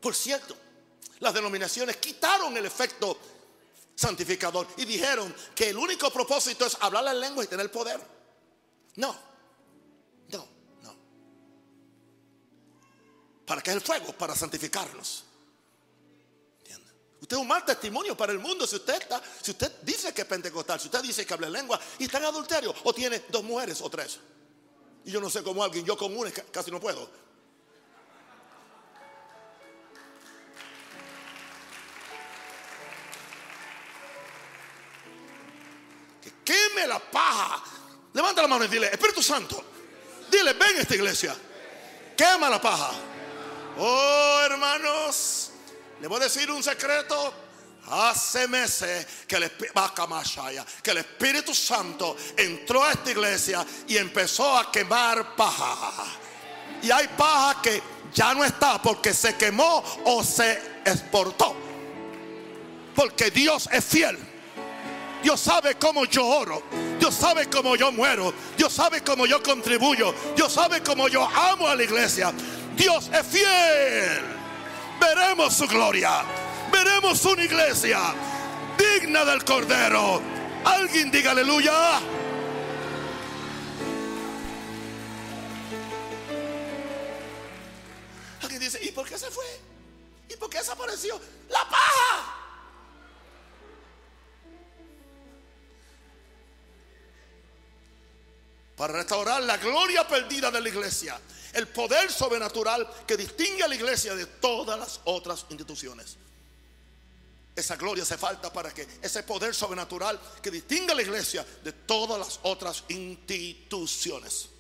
[0.01, 0.57] Por cierto,
[1.21, 3.19] las denominaciones quitaron el efecto
[3.95, 8.01] santificador y dijeron que el único propósito es hablar la lengua y tener poder.
[8.97, 9.17] No,
[10.29, 10.49] no,
[10.83, 10.97] no.
[13.47, 14.13] ¿Para qué es el fuego?
[14.13, 15.26] Para santificarnos.
[17.27, 20.21] Usted es un mal testimonio para el mundo si usted está, si usted dice que
[20.23, 23.43] es pentecostal, si usted dice que habla lengua y está en adulterio o tiene dos
[23.43, 24.21] mujeres o tres.
[25.05, 27.11] Y yo no sé cómo alguien, yo con una casi no puedo.
[36.23, 37.61] Que queme la paja.
[38.13, 39.65] Levanta la mano y dile, Espíritu Santo,
[40.31, 41.37] dile, ven a esta iglesia.
[42.17, 42.93] Quema la paja.
[43.79, 45.46] Oh, hermanos.
[46.01, 47.35] Le voy a decir un secreto.
[47.89, 49.49] Hace meses que el,
[50.83, 55.93] que el Espíritu Santo entró a esta iglesia y empezó a quemar paja.
[56.83, 57.81] Y hay paja que
[58.13, 61.55] ya no está porque se quemó o se exportó.
[62.97, 64.19] Porque Dios es fiel.
[65.23, 66.65] Dios sabe cómo yo oro.
[66.99, 68.35] Dios sabe cómo yo muero.
[68.57, 70.13] Dios sabe cómo yo contribuyo.
[70.35, 72.33] Dios sabe cómo yo amo a la iglesia.
[72.77, 74.36] Dios es fiel
[75.01, 76.25] veremos su gloria.
[76.73, 78.15] Veremos una iglesia
[78.77, 80.21] digna del Cordero.
[80.65, 82.01] Alguien diga aleluya.
[88.43, 89.45] Alguien dice, ¿y por qué se fue?
[90.29, 91.21] ¿Y por qué desapareció?
[91.49, 92.35] La paja.
[98.77, 101.19] Para restaurar la gloria perdida de la iglesia
[101.57, 106.19] el poder sobrenatural que distingue a la iglesia de todas las otras instituciones.
[107.57, 111.73] Esa gloria hace falta para que ese poder sobrenatural que distingue a la iglesia de
[111.73, 114.51] todas las otras instituciones.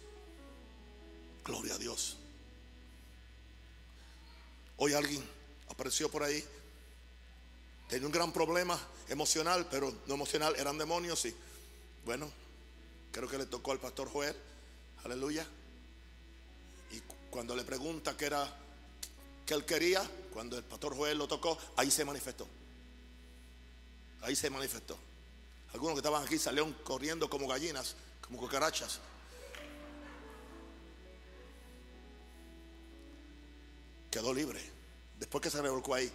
[1.44, 2.16] Gloria a Dios.
[4.78, 5.22] Hoy alguien
[5.68, 6.42] apareció por ahí.
[7.90, 11.34] Tenía un gran problema emocional, pero no emocional, eran demonios y
[12.06, 12.32] bueno,
[13.12, 14.34] creo que le tocó al pastor Joel.
[15.04, 15.46] Aleluya.
[17.36, 18.50] Cuando le pregunta qué era
[19.44, 22.48] que él quería, cuando el pastor Joel lo tocó, ahí se manifestó.
[24.22, 24.98] Ahí se manifestó.
[25.74, 29.00] Algunos que estaban aquí salieron corriendo como gallinas, como cucarachas.
[34.10, 34.60] Quedó libre.
[35.18, 36.10] Después que se revolcó ahí.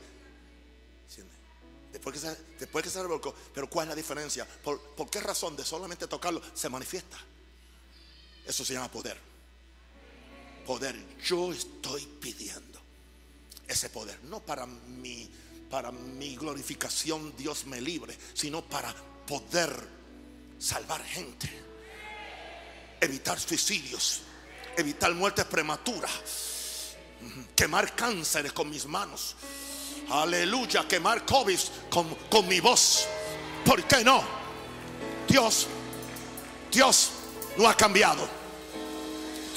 [1.91, 3.35] Después que, se, después que se revolcó.
[3.53, 4.47] Pero ¿cuál es la diferencia?
[4.63, 7.19] ¿Por, ¿Por qué razón de solamente tocarlo se manifiesta?
[8.45, 9.30] Eso se llama poder
[10.61, 10.95] poder.
[11.23, 12.79] Yo estoy pidiendo
[13.67, 15.29] ese poder, no para mi,
[15.69, 18.93] para mi glorificación, Dios me libre, sino para
[19.25, 19.71] poder
[20.59, 21.49] salvar gente,
[22.99, 24.21] evitar suicidios,
[24.77, 26.95] evitar muertes prematuras,
[27.55, 29.35] quemar cánceres con mis manos.
[30.09, 31.59] Aleluya, quemar COVID
[31.89, 33.07] con, con mi voz.
[33.63, 34.21] ¿Por qué no?
[35.27, 35.67] Dios
[36.71, 37.11] Dios
[37.57, 38.40] no ha cambiado.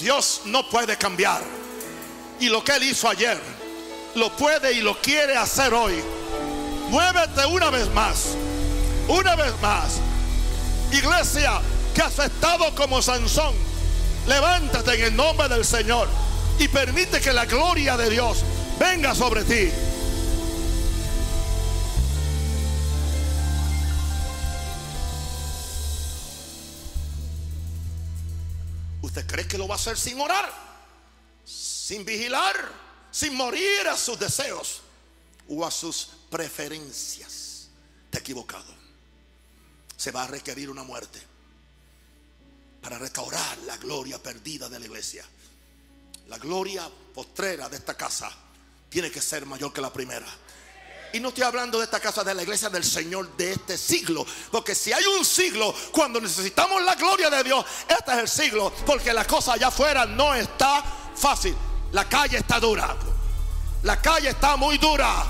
[0.01, 1.42] Dios no puede cambiar.
[2.40, 3.40] Y lo que Él hizo ayer,
[4.14, 6.03] lo puede y lo quiere hacer hoy.
[6.88, 8.34] Muévete una vez más.
[9.09, 10.01] Una vez más.
[10.92, 11.61] Iglesia
[11.95, 13.55] que has estado como Sansón.
[14.26, 16.09] Levántate en el nombre del Señor.
[16.59, 18.45] Y permite que la gloria de Dios
[18.78, 19.70] venga sobre ti.
[29.35, 30.49] ¿Usted cree que lo va a hacer sin orar?
[31.45, 32.55] Sin vigilar,
[33.11, 34.82] sin morir a sus deseos
[35.49, 37.66] o a sus preferencias.
[38.11, 38.72] Te equivocado.
[39.97, 41.20] Se va a requerir una muerte
[42.80, 45.24] para restaurar la gloria perdida de la iglesia.
[46.28, 48.30] La gloria postrera de esta casa
[48.89, 50.28] tiene que ser mayor que la primera.
[51.15, 54.27] Y no estoy hablando de esta casa de la iglesia del Señor de este siglo.
[54.51, 58.73] Porque si hay un siglo cuando necesitamos la gloria de Dios, este es el siglo.
[58.85, 60.83] Porque la cosa allá afuera no está
[61.15, 61.55] fácil.
[61.93, 62.97] La calle está dura.
[63.85, 65.25] La calle está muy dura.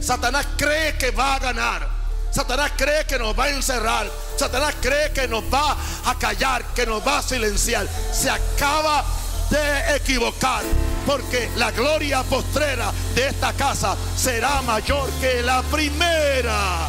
[0.00, 1.86] Satanás cree que va a ganar.
[2.30, 4.10] Satanás cree que nos va a encerrar.
[4.38, 5.76] Satanás cree que nos va
[6.06, 7.86] a callar, que nos va a silenciar.
[8.10, 9.04] Se acaba
[9.50, 10.62] de equivocar.
[11.06, 16.88] Porque la gloria postrera de esta casa será mayor que la primera.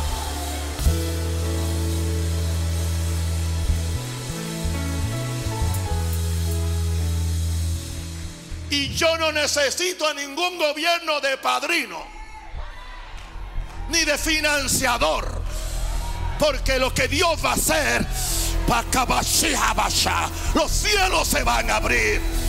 [8.69, 12.03] Y yo no necesito a ningún gobierno de padrino,
[13.89, 15.41] ni de financiador,
[16.39, 18.05] porque lo que Dios va a hacer,
[20.53, 22.44] los cielos se van a abrir.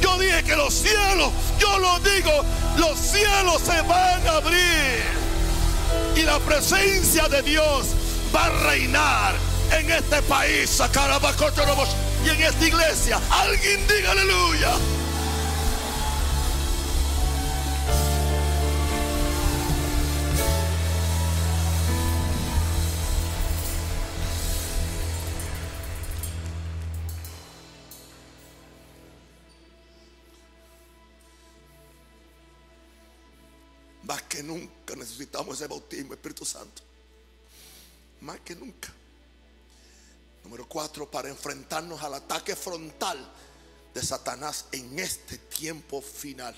[0.00, 2.44] Yo dije que los cielos, yo lo digo,
[2.76, 5.02] los cielos se van a abrir.
[6.16, 7.86] Y la presencia de Dios
[8.34, 9.34] va a reinar
[9.72, 10.80] en este país,
[12.24, 13.20] y en esta iglesia.
[13.30, 14.70] Alguien diga aleluya.
[34.46, 36.82] Nunca necesitamos ese bautismo, Espíritu Santo.
[38.20, 38.92] Más que nunca.
[40.44, 43.18] Número cuatro, para enfrentarnos al ataque frontal
[43.92, 46.54] de Satanás en este tiempo final.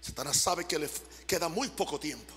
[0.00, 0.88] Satanás sabe que le
[1.26, 2.32] queda muy poco tiempo.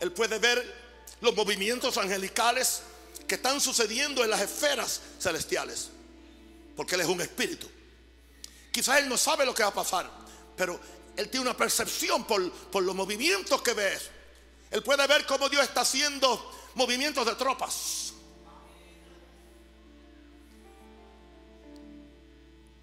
[0.00, 0.84] Él puede ver
[1.20, 2.82] los movimientos angelicales
[3.26, 5.90] que están sucediendo en las esferas celestiales.
[6.76, 7.70] Porque Él es un espíritu.
[8.72, 10.10] Quizás Él no sabe lo que va a pasar.
[10.56, 10.78] Pero
[11.16, 13.98] él tiene una percepción por, los movimientos que ve.
[14.70, 18.12] Él puede ver cómo Dios está haciendo movimientos de tropas.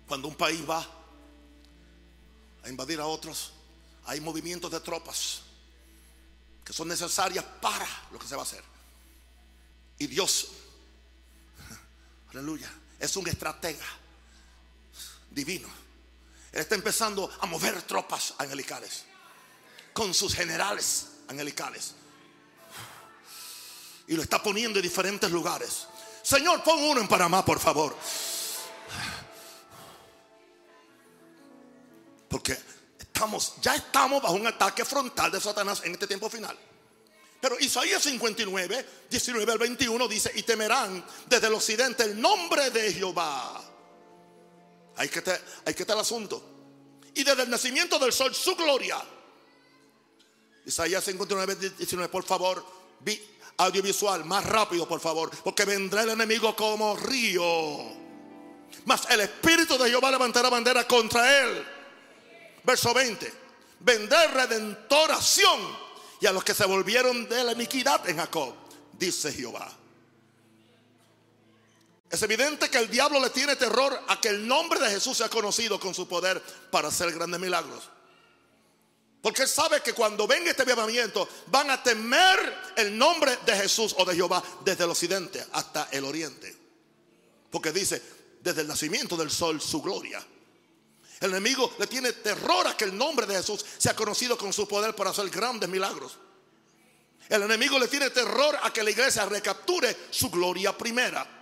[0.08, 0.86] Cuando un país va
[2.64, 3.52] a invadir a otros,
[4.06, 5.42] hay movimientos de tropas
[6.64, 8.64] que son necesarias para lo que se va a hacer.
[10.00, 10.48] Y Dios,
[12.32, 13.86] aleluya, es un estratega
[15.30, 15.81] divino
[16.52, 19.06] él está empezando a mover tropas angelicales
[19.94, 21.94] con sus generales angelicales.
[24.08, 25.88] Y lo está poniendo en diferentes lugares.
[26.22, 27.96] Señor, pon uno en Panamá, por favor.
[32.28, 32.58] Porque
[33.00, 36.58] estamos, ya estamos bajo un ataque frontal de Satanás en este tiempo final.
[37.40, 42.94] Pero Isaías 59, 19 al 21 dice, y temerán desde el occidente el nombre de
[42.94, 43.71] Jehová
[44.98, 46.44] Ahí que, está, que está el asunto.
[47.14, 49.02] Y desde el nacimiento del sol, su gloria.
[50.66, 52.64] Isaías 59, 19, por favor,
[53.58, 57.44] audiovisual, más rápido, por favor, porque vendrá el enemigo como río.
[58.86, 61.66] Mas el Espíritu de Jehová levantará bandera contra él.
[62.64, 63.34] Verso 20.
[63.80, 65.60] Vendrá redentoración
[66.20, 68.54] y a los que se volvieron de la iniquidad en Jacob,
[68.94, 69.81] dice Jehová.
[72.12, 75.30] Es evidente que el diablo le tiene terror a que el nombre de Jesús sea
[75.30, 77.86] conocido con su poder para hacer grandes milagros.
[79.22, 83.96] Porque él sabe que cuando venga este avivamiento van a temer el nombre de Jesús
[83.98, 86.54] o de Jehová desde el occidente hasta el oriente.
[87.50, 88.02] Porque dice,
[88.42, 90.22] desde el nacimiento del sol su gloria.
[91.22, 94.68] El enemigo le tiene terror a que el nombre de Jesús sea conocido con su
[94.68, 96.18] poder para hacer grandes milagros.
[97.30, 101.41] El enemigo le tiene terror a que la iglesia recapture su gloria primera.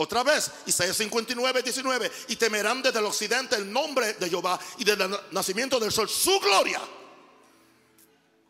[0.00, 2.12] Otra vez, Isaías 59, 19.
[2.28, 6.08] Y temerán desde el occidente el nombre de Jehová y desde el nacimiento del sol
[6.08, 6.80] su gloria.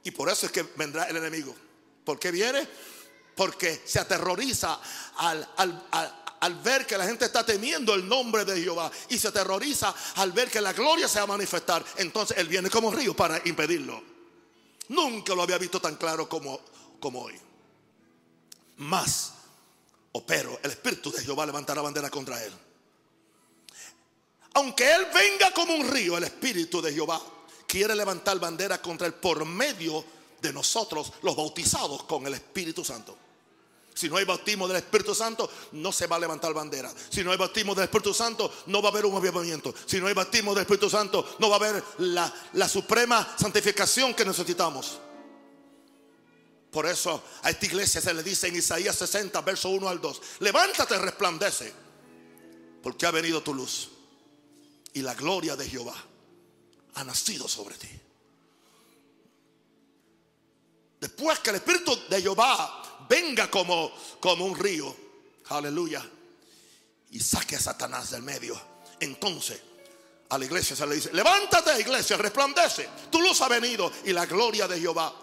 [0.04, 1.54] Y por eso es que vendrá el enemigo.
[2.04, 2.68] ¿Por qué viene?
[3.34, 4.78] Porque se aterroriza
[5.16, 5.48] al,
[6.40, 10.32] al, ver que la gente está temiendo el nombre de Jehová y se aterroriza al
[10.32, 11.82] ver que la gloria se va a manifestar.
[11.96, 14.02] Entonces Él viene como río para impedirlo.
[14.88, 16.60] Nunca lo había visto tan claro como,
[17.00, 17.40] como hoy.
[18.76, 19.32] Más,
[20.12, 22.52] o pero, el Espíritu de Jehová levantará bandera contra Él.
[24.54, 27.20] Aunque Él venga como un río, el Espíritu de Jehová
[27.66, 30.04] quiere levantar bandera contra Él por medio
[30.40, 33.16] de nosotros, los bautizados con el Espíritu Santo.
[33.98, 36.92] Si no hay bautismo del Espíritu Santo, no se va a levantar bandera.
[37.10, 39.74] Si no hay bautismo del Espíritu Santo, no va a haber un avivamiento.
[39.86, 44.14] Si no hay bautismo del Espíritu Santo, no va a haber la, la suprema santificación
[44.14, 45.00] que necesitamos.
[46.70, 50.22] Por eso a esta iglesia se le dice en Isaías 60, verso 1 al 2,
[50.40, 51.72] levántate, resplandece,
[52.82, 53.88] porque ha venido tu luz
[54.92, 55.96] y la gloria de Jehová
[56.94, 57.88] ha nacido sobre ti.
[61.00, 64.94] Después que el Espíritu de Jehová venga como, como un río,
[65.48, 66.04] aleluya,
[67.10, 68.60] y saque a Satanás del medio,
[69.00, 69.60] entonces
[70.28, 74.26] a la iglesia se le dice, levántate iglesia, resplandece, tu luz ha venido y la
[74.26, 75.14] gloria de Jehová.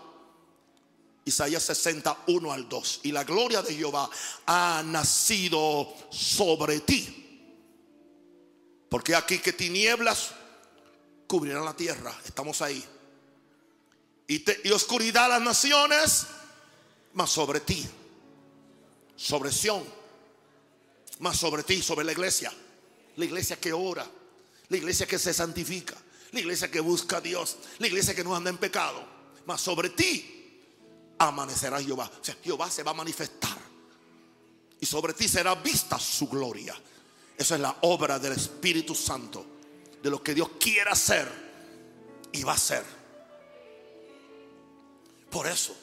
[1.28, 4.08] Isaías 61 al 2, y la gloria de Jehová
[4.46, 7.24] ha nacido sobre ti.
[8.88, 10.30] Porque aquí que tinieblas
[11.26, 12.84] cubrirán la tierra, estamos ahí.
[14.28, 16.28] Y, oscuridad a las naciones,
[17.14, 17.84] más sobre ti,
[19.16, 19.84] sobre Sión,
[21.20, 22.54] más sobre ti, sobre la iglesia,
[23.16, 24.08] la iglesia que ora,
[24.70, 25.96] la iglesia que se santifica,
[26.32, 29.04] la iglesia que busca a Dios, la iglesia que no anda en pecado,
[29.48, 30.35] más sobre ti
[31.18, 32.10] amanecerá Jehová.
[32.20, 33.58] O sea, Jehová se va a manifestar
[34.80, 36.76] y sobre ti será vista su gloria.
[37.38, 39.46] Esa es la obra del Espíritu Santo,
[40.02, 41.30] de lo que Dios quiere hacer
[42.32, 42.84] y va a hacer.
[45.30, 45.76] Por eso,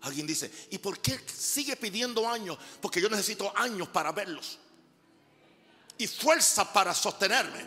[0.00, 2.58] alguien dice, ¿y por qué sigue pidiendo años?
[2.80, 4.58] Porque yo necesito años para verlos.
[5.96, 7.64] Y fuerza para sostenerme.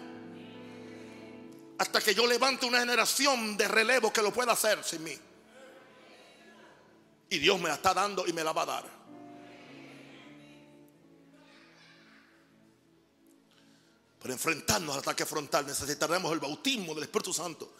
[1.77, 5.17] Hasta que yo levante una generación de relevo que lo pueda hacer sin mí.
[7.29, 8.97] Y Dios me la está dando y me la va a dar.
[14.19, 17.71] Para enfrentarnos al ataque frontal necesitaremos el bautismo del Espíritu Santo.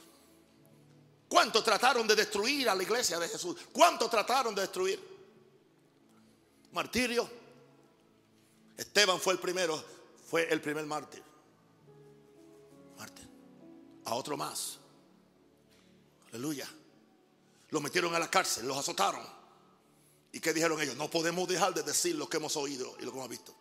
[1.28, 3.58] ¿Cuántos trataron de destruir a la iglesia de Jesús?
[3.72, 5.18] ¿Cuántos trataron de destruir?
[6.72, 7.30] Martirio.
[8.78, 9.84] Esteban fue el primero,
[10.30, 11.24] fue el primer mártir.
[12.98, 13.28] Mártir.
[14.06, 14.78] A otro más.
[16.30, 16.70] Aleluya.
[17.70, 19.37] Lo metieron a la cárcel, los azotaron.
[20.38, 20.96] ¿Y qué dijeron ellos?
[20.96, 23.56] No podemos dejar de decir lo que hemos oído y lo que hemos visto.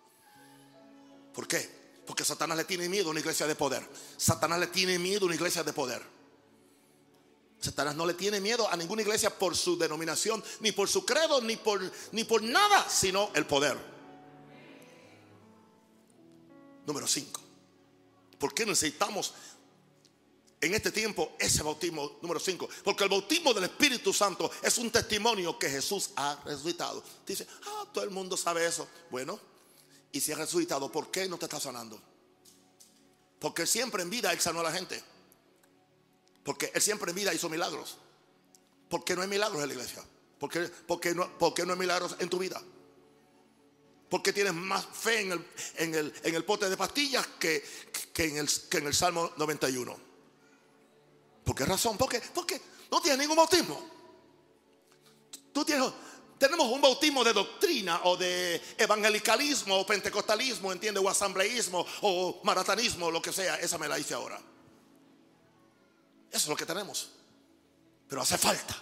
[1.33, 1.67] ¿Por qué?
[2.07, 3.83] Porque Satanás le tiene miedo a una iglesia de poder.
[4.19, 6.03] Satanás le tiene miedo a una iglesia de poder.
[7.59, 11.41] Satanás no le tiene miedo a ninguna iglesia por su denominación, ni por su credo,
[11.41, 11.81] ni por,
[12.13, 13.79] ni por nada, sino el poder.
[16.87, 17.41] Número 5.
[18.39, 19.33] ¿Por qué necesitamos
[20.61, 22.69] en este tiempo ese bautismo número 5?
[22.85, 27.03] Porque el bautismo del Espíritu Santo es un testimonio que Jesús ha resucitado.
[27.27, 28.89] Dice, ah, todo el mundo sabe eso.
[29.11, 29.39] Bueno,
[30.13, 32.01] y si ha resucitado, ¿por qué no te está sanando?
[33.39, 35.03] Porque siempre en vida Él sanó a la gente.
[36.43, 37.99] Porque Él siempre en vida hizo milagros.
[38.89, 40.03] ¿Por qué no hay milagros en la iglesia?
[40.39, 42.63] ¿Por qué, no, no hay milagros en tu vida?
[44.09, 45.47] ¿Por qué tienes más fe en el,
[45.77, 47.65] en el, en el pote de pastillas que,
[48.17, 50.06] en el, que en el Salmo 91?
[51.47, 51.97] ¿Por qué razón?
[51.97, 53.81] Porque, porque no tienes ningún bautismo.
[55.53, 55.89] Tú tienes,
[56.37, 63.13] tenemos un bautismo de doctrina o de evangelicalismo o pentecostalismo, entiende, o asambleísmo o maratanismo,
[63.13, 63.61] lo que sea.
[63.61, 64.41] Esa me la hice ahora.
[66.33, 67.11] Eso es lo que tenemos.
[68.09, 68.77] Pero hace falta,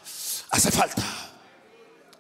[0.48, 1.04] hace falta.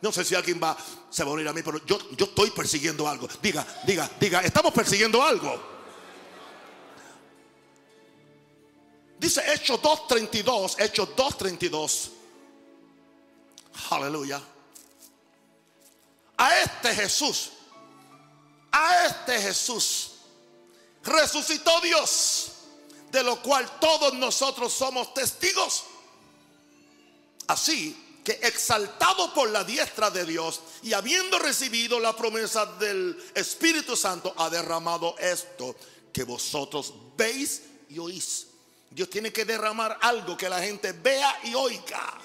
[0.02, 0.76] No sé si alguien va,
[1.08, 3.26] se va a unir a mí, pero yo, yo estoy persiguiendo algo.
[3.40, 5.73] Diga, diga, diga, estamos persiguiendo algo.
[9.18, 12.10] Dice Hechos 2.32, Hechos 2.32.
[13.90, 14.42] Aleluya.
[16.36, 17.50] A este Jesús,
[18.72, 20.12] a este Jesús,
[21.02, 22.50] resucitó Dios
[23.14, 25.84] de lo cual todos nosotros somos testigos.
[27.46, 33.96] Así que exaltado por la diestra de Dios y habiendo recibido la promesa del Espíritu
[33.96, 35.76] Santo, ha derramado esto
[36.12, 38.48] que vosotros veis y oís.
[38.94, 42.16] Dios tiene que derramar algo que la gente vea y oiga.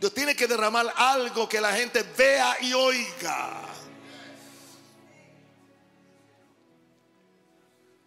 [0.00, 3.62] Dios tiene que derramar algo que la gente vea y oiga.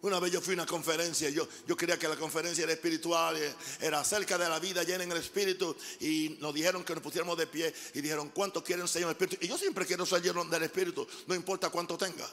[0.01, 3.37] Una vez yo fui a una conferencia, yo, yo creía que la conferencia era espiritual,
[3.37, 7.01] eh, era acerca de la vida llena en el Espíritu y nos dijeron que nos
[7.01, 9.45] pusiéramos de pie y dijeron, ¿cuánto quieren ser llenos del Espíritu?
[9.45, 12.29] Y yo siempre quiero ser lleno del Espíritu, no importa cuánto tenga.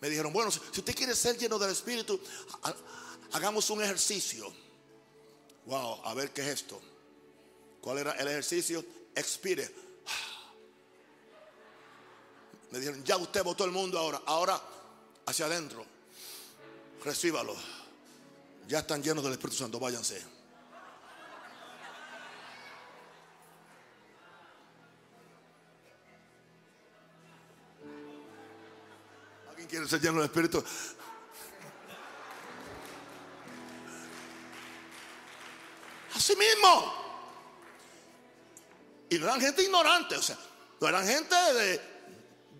[0.00, 2.20] Me dijeron, bueno, si usted quiere ser lleno del Espíritu,
[3.34, 4.50] hagamos un ejercicio.
[5.66, 6.80] Wow, a ver qué es esto.
[7.80, 8.84] ¿Cuál era el ejercicio?
[9.14, 9.70] Expire.
[12.70, 14.60] Me dijeron, ya usted votó el mundo ahora, ahora
[15.26, 15.84] hacia adentro
[17.04, 17.54] recíbalo.
[18.66, 20.22] Ya están llenos del Espíritu Santo, váyanse.
[29.50, 30.64] ¿Alguien quiere ser lleno del Espíritu?
[36.14, 36.94] Así mismo.
[39.10, 40.38] Y no eran gente ignorante, o sea,
[40.80, 41.80] no eran gente de,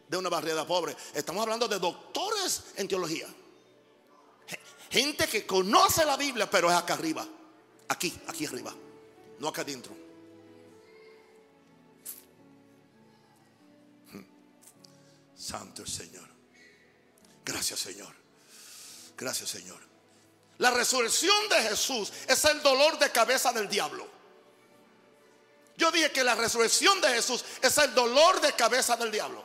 [0.09, 0.97] de una barriada pobre.
[1.15, 3.27] Estamos hablando de doctores en teología.
[4.91, 7.27] Gente que conoce la Biblia, pero es acá arriba.
[7.89, 8.73] Aquí, aquí arriba.
[9.41, 9.93] No acá adentro.
[14.13, 14.23] Hmm.
[15.37, 16.29] Santo el Señor.
[17.45, 18.15] Gracias Señor.
[19.17, 19.94] Gracias Señor.
[20.59, 24.07] La resurrección de Jesús es el dolor de cabeza del diablo.
[25.77, 29.45] Yo dije que la resurrección de Jesús es el dolor de cabeza del diablo.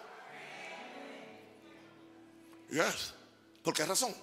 [2.69, 3.13] Yes.
[3.63, 4.15] ¿Por qué razón?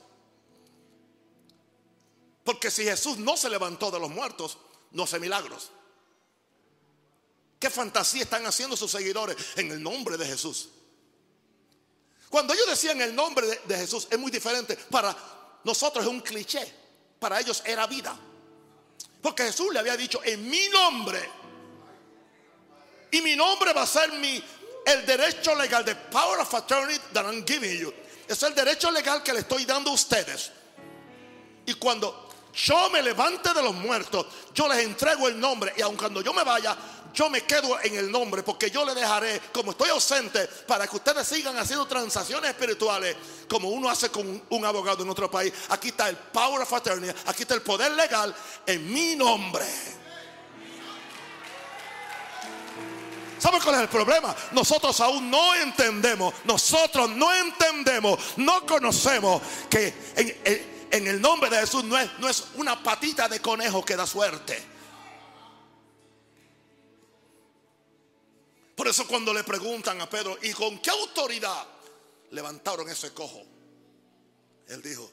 [2.44, 4.58] Porque si Jesús no se levantó de los muertos,
[4.92, 5.72] no hace milagros.
[7.58, 10.68] ¿Qué fantasía están haciendo sus seguidores en el nombre de Jesús?
[12.30, 14.76] Cuando ellos decían el nombre de, Jesús es muy diferente.
[14.76, 15.16] Para
[15.66, 16.64] nosotros es un cliché.
[17.18, 18.16] Para ellos era vida.
[19.20, 21.28] Porque Jesús le había dicho en mi nombre.
[23.10, 24.40] Y mi nombre va a ser mi
[24.86, 27.92] el derecho legal, the power of attorney that I'm giving you.
[28.28, 30.52] Es el derecho legal que le estoy dando a ustedes.
[31.66, 35.96] Y cuando yo me levante de los muertos, yo les entrego el nombre y aun
[35.96, 36.76] cuando yo me vaya,
[37.16, 40.96] yo me quedo en el nombre porque yo le dejaré, como estoy ausente, para que
[40.96, 43.16] ustedes sigan haciendo transacciones espirituales
[43.48, 45.50] como uno hace con un abogado en otro país.
[45.70, 48.34] Aquí está el power of attorney, aquí está el poder legal
[48.66, 49.64] en mi nombre.
[53.38, 54.36] ¿Sabe cuál es el problema?
[54.52, 59.40] Nosotros aún no entendemos, nosotros no entendemos, no conocemos
[59.70, 63.82] que en, en el nombre de Jesús no es, no es una patita de conejo
[63.82, 64.75] que da suerte.
[68.76, 71.66] Por eso cuando le preguntan a Pedro, ¿y con qué autoridad
[72.30, 73.42] levantaron ese cojo?
[74.68, 75.10] Él dijo,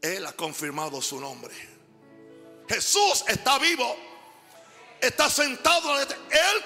[0.00, 1.52] Él ha confirmado su nombre.
[2.68, 3.96] Jesús está vivo,
[5.00, 6.08] está sentado, Él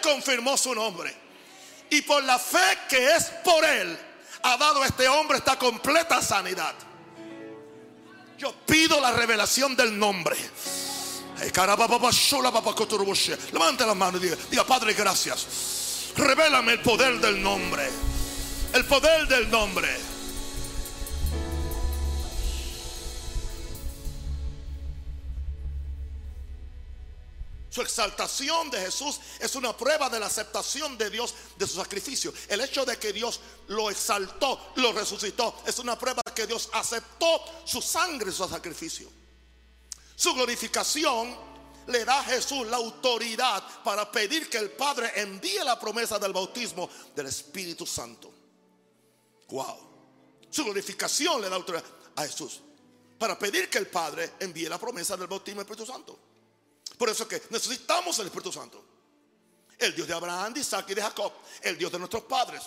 [0.02, 1.16] confirmó su nombre.
[1.88, 3.98] Y por la fe que es por Él,
[4.42, 6.74] ha dado a este hombre esta completa sanidad.
[8.36, 10.36] Yo pido la revelación del nombre.
[13.50, 15.87] Levante la mano y diga, diga, Padre, gracias.
[16.16, 17.88] Revélame el poder del nombre.
[18.72, 19.88] El poder del nombre.
[27.70, 32.32] Su exaltación de Jesús es una prueba de la aceptación de Dios de su sacrificio.
[32.48, 37.44] El hecho de que Dios lo exaltó, lo resucitó, es una prueba que Dios aceptó
[37.64, 39.08] su sangre, su sacrificio.
[40.16, 41.36] Su glorificación
[41.88, 46.32] le da a Jesús la autoridad para pedir que el Padre envíe la promesa del
[46.32, 48.32] bautismo del Espíritu Santo.
[49.48, 49.88] Wow.
[50.50, 51.84] Su glorificación le da autoridad
[52.16, 52.60] a Jesús
[53.18, 56.18] para pedir que el Padre envíe la promesa del bautismo del Espíritu Santo.
[56.96, 58.84] Por eso que necesitamos el Espíritu Santo.
[59.78, 61.32] El Dios de Abraham, de Isaac y de Jacob.
[61.62, 62.62] El Dios de nuestros padres.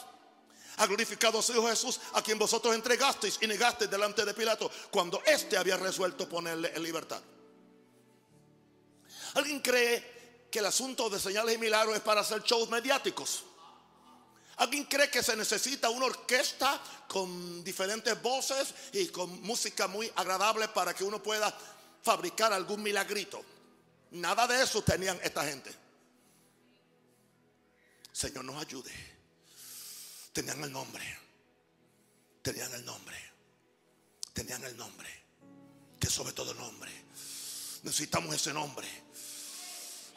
[0.77, 4.71] Ha glorificado a su Hijo Jesús, a quien vosotros entregasteis y negasteis delante de Pilato,
[4.89, 7.21] cuando éste había resuelto ponerle en libertad.
[9.35, 13.45] ¿Alguien cree que el asunto de señales y milagros es para hacer shows mediáticos?
[14.57, 20.67] ¿Alguien cree que se necesita una orquesta con diferentes voces y con música muy agradable
[20.67, 21.57] para que uno pueda
[22.03, 23.43] fabricar algún milagrito?
[24.11, 25.73] Nada de eso tenían esta gente.
[28.11, 28.91] Señor nos ayude.
[30.33, 31.03] Tenían el nombre.
[32.41, 33.17] Tenían el nombre.
[34.33, 35.09] Tenían el nombre.
[35.99, 36.91] Que sobre todo el nombre.
[37.83, 38.87] Necesitamos ese nombre.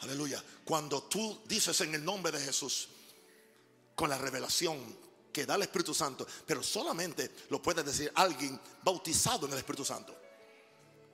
[0.05, 0.43] Aleluya.
[0.63, 2.87] Cuando tú dices en el nombre de Jesús,
[3.95, 4.97] con la revelación
[5.31, 9.83] que da el Espíritu Santo, pero solamente lo puede decir alguien bautizado en el Espíritu
[9.83, 10.15] Santo.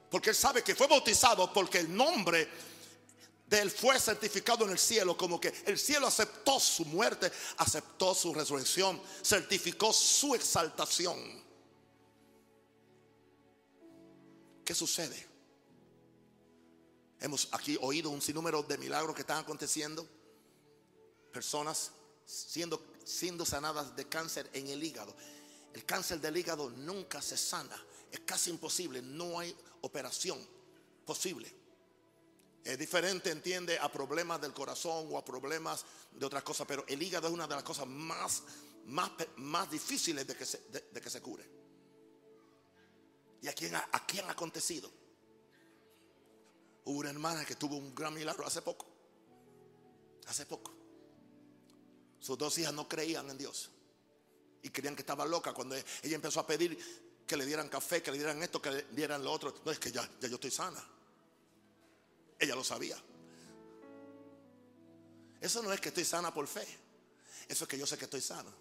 [0.10, 2.48] Porque él sabe que fue bautizado porque el nombre
[3.48, 8.14] de él fue certificado en el cielo, como que el cielo aceptó su muerte, aceptó
[8.14, 11.42] su resurrección, certificó su exaltación.
[14.72, 15.31] ¿qué sucede?
[17.22, 20.08] Hemos aquí oído un sinnúmero de milagros que están aconteciendo.
[21.32, 21.92] Personas
[22.26, 25.16] siendo, siendo sanadas de cáncer en el hígado.
[25.72, 27.80] El cáncer del hígado nunca se sana.
[28.12, 29.04] Es casi imposible.
[29.04, 30.40] No hay operación
[31.06, 31.54] posible.
[32.64, 37.02] Es diferente, entiende, a problemas del corazón o a problemas de otras cosas, pero el
[37.02, 38.44] hígado es una de las cosas más,
[38.86, 41.48] más, más difíciles de que, se, de, que se cure.
[43.44, 45.01] ¿Y a quién, a quién ha acontecido?
[46.86, 48.88] Hubo una hermana que tuvo un gran milagro hace poco.
[50.28, 50.74] Hace poco.
[52.20, 53.70] Sus dos hijas no creían en Dios.
[54.64, 56.78] Y creían que estaba loca cuando ella empezó a pedir
[57.26, 59.54] que le dieran café, que le dieran esto, que le dieran lo otro.
[59.66, 60.84] No, es que ya, ya yo estoy sana.
[62.38, 62.98] Ella lo sabía.
[65.40, 66.66] Eso no es que estoy sana por fe.
[67.48, 68.52] Eso es que yo sé que estoy sana.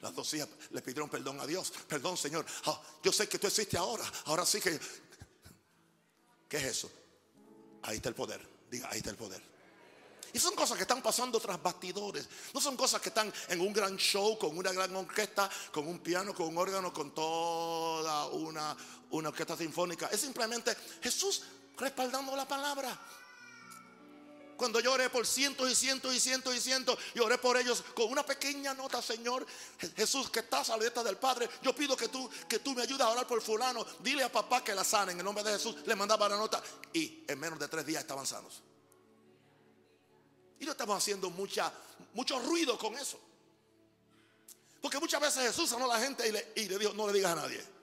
[0.00, 1.72] Las dos hijas le pidieron perdón a Dios.
[1.88, 2.46] Perdón, Señor.
[2.66, 4.04] Ah, yo sé que tú existes ahora.
[4.26, 4.78] Ahora sí que...
[6.48, 6.90] ¿Qué es eso?
[7.82, 8.40] Ahí está el poder.
[8.70, 9.42] Diga, ahí está el poder.
[10.32, 12.28] Y son cosas que están pasando tras bastidores.
[12.52, 15.98] No son cosas que están en un gran show, con una gran orquesta, con un
[16.00, 18.76] piano, con un órgano, con toda una,
[19.10, 20.08] una orquesta sinfónica.
[20.08, 21.42] Es simplemente Jesús
[21.76, 22.98] respaldando la palabra.
[24.58, 27.84] Cuando yo oré por cientos y cientos y cientos y cientos y oré por ellos
[27.94, 29.46] con una pequeña nota, Señor
[29.96, 32.82] Jesús, que estás a la dieta del Padre, yo pido que tú, que tú me
[32.82, 33.86] ayudes a orar por fulano.
[34.00, 35.76] Dile a papá que la sane en el nombre de Jesús.
[35.86, 36.60] Le mandaba la nota
[36.92, 38.60] y en menos de tres días estaban sanos.
[40.58, 41.72] Y no estamos haciendo mucha,
[42.14, 43.20] mucho ruido con eso.
[44.82, 47.12] Porque muchas veces Jesús sanó a la gente y le, y le dijo, no le
[47.12, 47.77] digas a nadie.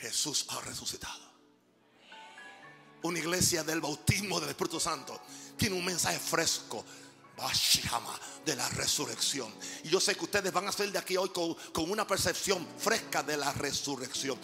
[0.00, 1.30] Jesús ha resucitado.
[3.02, 5.20] Una iglesia del bautismo del Espíritu Santo
[5.56, 6.84] tiene un mensaje fresco
[8.44, 9.52] de la resurrección.
[9.84, 12.66] Y yo sé que ustedes van a salir de aquí hoy con, con una percepción
[12.78, 14.38] fresca de la resurrección.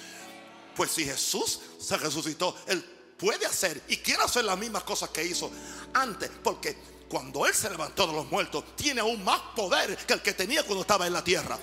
[0.75, 2.83] Pues si Jesús se resucitó, Él
[3.19, 5.51] puede hacer y quiere hacer las mismas cosas que hizo
[5.93, 6.31] antes.
[6.43, 6.77] Porque
[7.09, 10.63] cuando Él se levantó de los muertos, tiene aún más poder que el que tenía
[10.63, 11.59] cuando estaba en la tierra.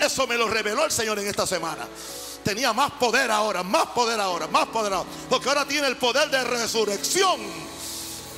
[0.00, 1.88] Eso me lo reveló el Señor en esta semana.
[2.46, 5.10] Tenía más poder ahora, más poder ahora, más poder ahora.
[5.28, 7.40] Porque ahora tiene el poder de resurrección.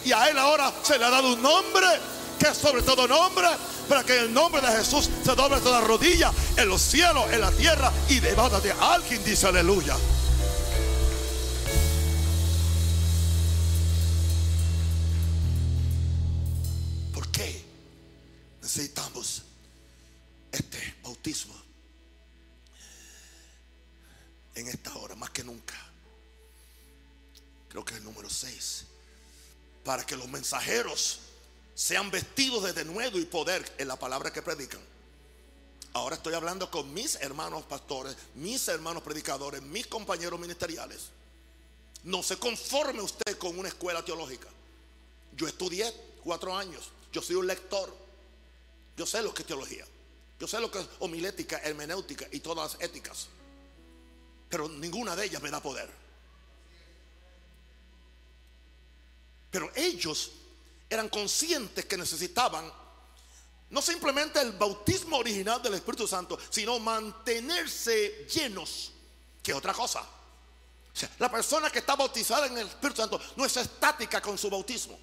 [0.03, 1.87] Y a Él ahora se le ha dado un nombre
[2.39, 3.47] que es sobre todo nombre,
[3.87, 7.43] para que en el nombre de Jesús se doble toda rodilla en los cielos, en
[7.43, 9.95] la tierra y debajo de alguien dice aleluya.
[17.13, 17.63] ¿Por qué
[18.63, 19.43] necesitamos
[20.51, 21.58] este bautismo
[24.59, 25.75] en esta hora más que nunca?
[27.69, 28.85] Creo que es el número 6.
[29.85, 31.21] Para que los mensajeros
[31.75, 34.81] sean vestidos de denuedo y poder en la palabra que predican.
[35.93, 41.09] Ahora estoy hablando con mis hermanos pastores, mis hermanos predicadores, mis compañeros ministeriales.
[42.05, 44.49] No se conforme usted con una escuela teológica.
[45.37, 45.93] Yo estudié
[46.23, 46.91] cuatro años.
[47.13, 47.95] Yo soy un lector.
[48.97, 49.87] Yo sé lo que es teología.
[50.39, 53.29] Yo sé lo que es homilética, hermenéutica y todas las éticas.
[54.49, 55.91] Pero ninguna de ellas me da poder.
[59.51, 60.33] Pero ellos
[60.89, 62.71] eran conscientes que necesitaban
[63.71, 68.93] no simplemente el bautismo original del Espíritu Santo, sino mantenerse llenos,
[69.43, 70.03] que otra cosa.
[71.19, 74.99] la persona que está bautizada en el Espíritu Santo no es estática con su bautismo.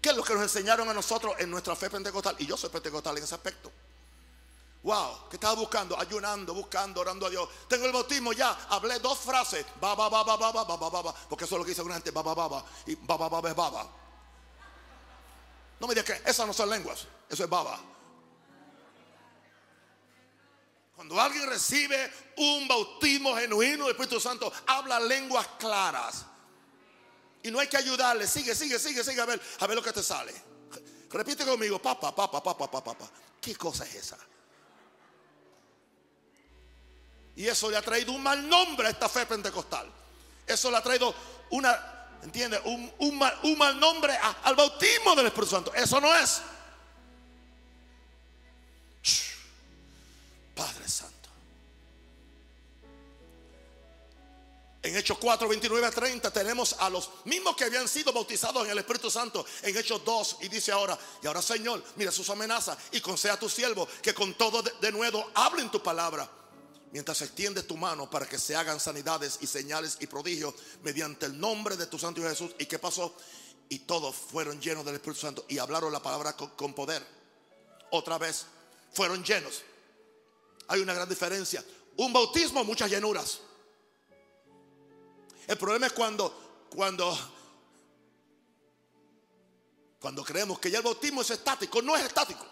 [0.00, 2.36] ¿Qué es lo que nos enseñaron a nosotros en nuestra fe pentecostal?
[2.38, 3.70] Y yo soy pentecostal en ese aspecto.
[4.82, 5.98] Wow, ¿qué estaba buscando?
[5.98, 7.48] Ayunando, buscando, orando a Dios.
[7.68, 8.66] Tengo el bautismo ya.
[8.70, 9.66] Hablé dos frases.
[9.80, 11.14] Ba, ba, ba, ba, ba, ba, ba.
[11.28, 12.10] Porque eso es lo que dice una gente.
[12.10, 12.64] Ba, ba, ba.
[12.86, 13.88] Y ba, ba, ba, ba, ba,
[15.80, 17.06] No me digas que esas no son lenguas.
[17.28, 17.78] Eso es baba.
[20.94, 26.24] Cuando alguien recibe un bautismo genuino del Espíritu Santo, habla lenguas claras.
[27.42, 28.26] Y no hay que ayudarle.
[28.26, 30.34] Sigue, sigue, sigue, sigue a ver, a ver lo que te sale.
[31.10, 33.10] Repite conmigo, papá, papá, papá, papá, papá.
[33.40, 34.18] ¿Qué cosa es esa?
[37.38, 39.88] Y eso le ha traído un mal nombre a esta fe pentecostal.
[40.44, 41.14] Eso le ha traído
[41.50, 42.60] una, ¿entiende?
[42.64, 44.12] Un, mal, nombre
[44.42, 45.72] al bautismo del Espíritu Santo.
[45.72, 46.40] Eso no es.
[50.56, 51.28] Padre Santo.
[54.82, 58.72] En Hechos 4, 29 a 30 tenemos a los mismos que habían sido bautizados en
[58.72, 62.76] el Espíritu Santo en Hechos 2 y dice ahora, y ahora Señor, mira sus amenazas
[62.90, 66.28] y conceda a tu siervo que con todo de nuevo hablen tu palabra
[66.92, 71.38] mientras extiende tu mano para que se hagan sanidades y señales y prodigios mediante el
[71.38, 72.54] nombre de tu Santo Jesús.
[72.58, 73.14] ¿Y qué pasó?
[73.68, 77.04] Y todos fueron llenos del Espíritu Santo y hablaron la palabra con, con poder.
[77.90, 78.46] Otra vez,
[78.92, 79.62] fueron llenos.
[80.68, 81.64] Hay una gran diferencia.
[81.96, 83.40] Un bautismo, muchas llenuras.
[85.46, 87.18] El problema es cuando, cuando,
[89.98, 91.82] cuando creemos que ya el bautismo es estático.
[91.82, 92.46] No es estático.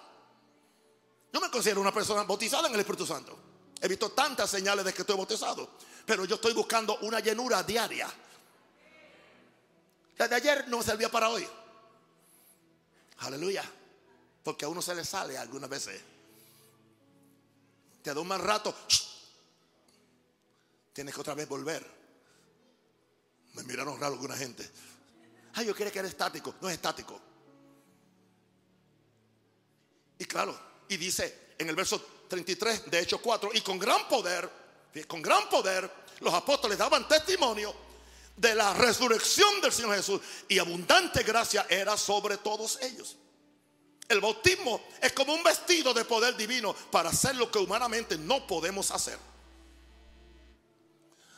[1.33, 3.46] Yo me considero una persona bautizada en el Espíritu Santo.
[3.81, 5.69] He visto tantas señales de que estoy bautizado.
[6.05, 8.09] Pero yo estoy buscando una llenura diaria.
[10.19, 11.47] La de ayer no servía para hoy.
[13.19, 13.65] Aleluya.
[14.43, 16.01] Porque a uno se le sale algunas veces.
[18.03, 18.75] Te da un mal rato.
[20.93, 21.85] Tienes que otra vez volver.
[23.55, 24.71] Me miraron raro alguna gente.
[25.55, 26.55] Ay, yo quería que era estático.
[26.61, 27.21] No es estático.
[30.19, 30.59] Y claro,
[30.89, 34.51] y dice en el verso 33 de Hechos 4, y con gran poder,
[35.07, 37.75] con gran poder, los apóstoles daban testimonio
[38.37, 43.17] de la resurrección del Señor Jesús y abundante gracia era sobre todos ellos.
[44.09, 48.47] El bautismo es como un vestido de poder divino para hacer lo que humanamente no
[48.47, 49.19] podemos hacer.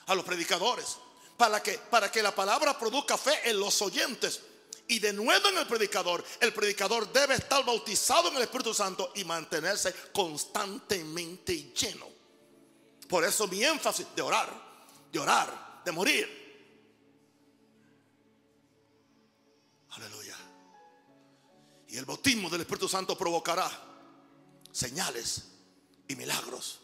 [0.07, 0.97] A los predicadores,
[1.37, 4.41] para que, para que la palabra produzca fe en los oyentes
[4.89, 9.13] y de nuevo en el predicador, el predicador debe estar bautizado en el Espíritu Santo
[9.17, 12.07] y mantenerse constantemente lleno.
[13.07, 14.51] Por eso mi énfasis de orar,
[15.13, 16.39] de orar, de morir.
[19.91, 20.37] Aleluya.
[21.89, 23.71] Y el bautismo del Espíritu Santo provocará
[24.73, 25.45] señales
[26.09, 26.81] y milagros.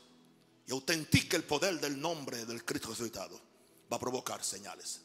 [0.67, 3.41] Y autentica el poder del nombre del Cristo resucitado.
[3.91, 5.01] Va a provocar señales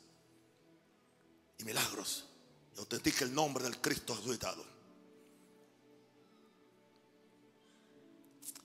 [1.58, 2.29] y milagros
[2.80, 4.64] autentique el nombre del Cristo resucitado.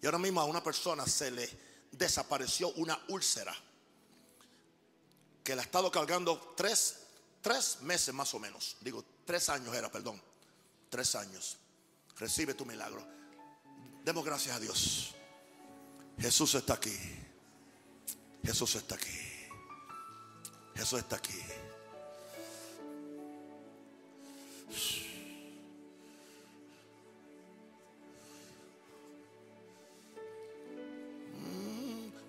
[0.00, 1.48] Y ahora mismo a una persona se le
[1.90, 3.54] desapareció una úlcera
[5.42, 7.06] que la ha estado cargando tres,
[7.40, 8.76] tres meses más o menos.
[8.80, 10.20] Digo, tres años era, perdón.
[10.88, 11.56] Tres años.
[12.18, 13.04] Recibe tu milagro.
[14.04, 15.14] Demos gracias a Dios.
[16.18, 16.96] Jesús está aquí.
[18.42, 19.18] Jesús está aquí.
[20.74, 21.40] Jesús está aquí.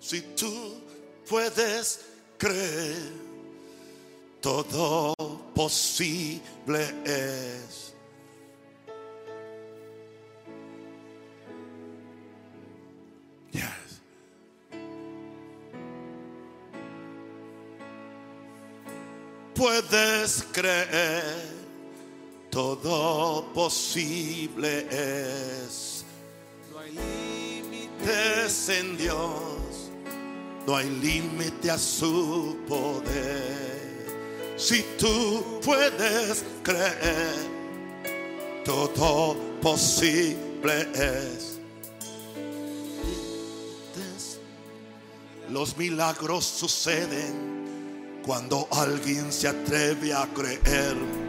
[0.06, 0.80] Si tú
[1.28, 2.06] puedes
[2.38, 3.10] creer,
[4.40, 5.12] todo
[5.52, 7.92] posible es.
[13.50, 14.00] Yes.
[19.56, 21.55] Puedes creer,
[22.56, 26.06] todo posible es.
[26.72, 29.66] No hay límites en Dios
[30.66, 34.54] no hay límite a su poder.
[34.56, 37.34] Si tú puedes creer,
[38.64, 41.60] todo posible es.
[45.50, 51.25] Los milagros suceden cuando alguien se atreve a creer.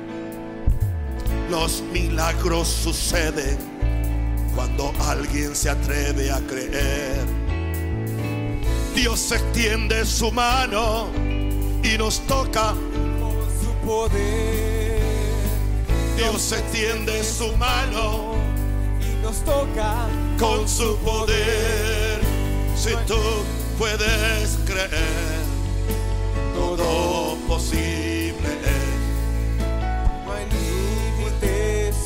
[1.50, 3.58] Los milagros suceden
[4.54, 7.26] cuando alguien se atreve a creer.
[8.94, 11.08] Dios extiende su mano
[11.84, 12.74] y nos toca
[13.20, 15.00] con su poder.
[16.18, 18.34] Dios extiende su mano
[19.00, 22.20] y nos toca con su poder.
[22.76, 23.20] Si tú
[23.78, 25.46] puedes creer,
[26.54, 28.07] todo posible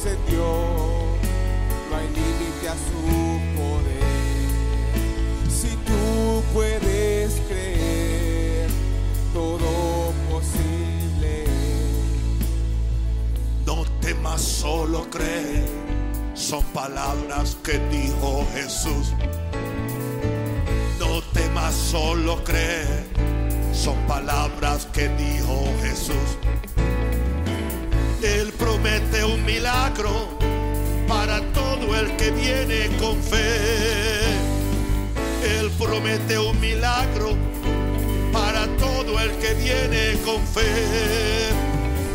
[0.05, 0.45] en Dios,
[1.89, 4.01] no hay límite a su poder
[6.53, 8.69] puedes creer,
[9.33, 11.45] todo posible.
[13.65, 15.65] No temas, solo cree.
[16.33, 19.13] Son palabras que dijo Jesús.
[20.99, 23.05] No temas, solo cree.
[23.73, 26.37] Son palabras que dijo Jesús.
[28.23, 30.29] Él promete un milagro
[31.07, 34.51] para todo el que viene con fe
[35.43, 37.35] él promete un milagro
[38.31, 41.49] para todo el que viene con fe.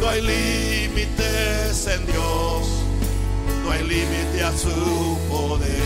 [0.00, 2.68] No hay límites en Dios,
[3.64, 5.82] no hay límite a su poder.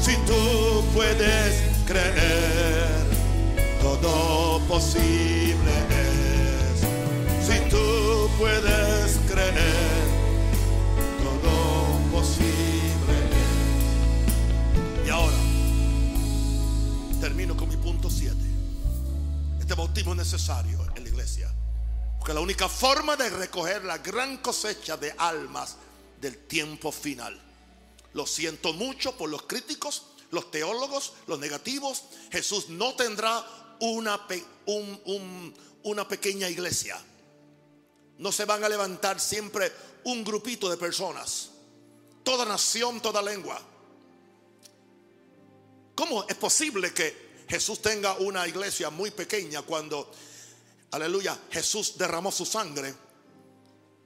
[0.00, 3.04] Si tú puedes creer,
[3.80, 5.43] todo posible
[8.38, 10.14] puedes creer
[17.24, 18.36] termino con mi punto 7.
[19.58, 21.50] Este bautismo es necesario en la iglesia.
[22.18, 25.76] Porque la única forma de recoger la gran cosecha de almas
[26.20, 27.40] del tiempo final.
[28.12, 32.04] Lo siento mucho por los críticos, los teólogos, los negativos.
[32.30, 33.42] Jesús no tendrá
[33.80, 34.20] una,
[35.82, 36.98] una pequeña iglesia.
[38.18, 39.72] No se van a levantar siempre
[40.04, 41.50] un grupito de personas.
[42.22, 43.60] Toda nación, toda lengua.
[45.94, 50.10] ¿Cómo es posible que Jesús tenga una iglesia muy pequeña cuando,
[50.90, 52.94] aleluya, Jesús derramó su sangre?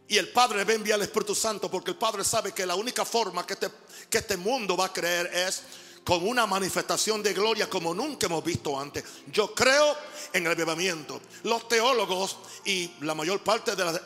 [0.08, 2.74] Y el Padre va a enviar al Espíritu Santo porque el Padre sabe que la
[2.74, 3.68] única forma que este,
[4.08, 5.62] que este mundo va a creer es
[6.08, 9.04] con una manifestación de gloria como nunca hemos visto antes.
[9.30, 9.94] Yo creo
[10.32, 11.20] en el avivamiento.
[11.42, 14.00] Los teólogos y la mayor parte de las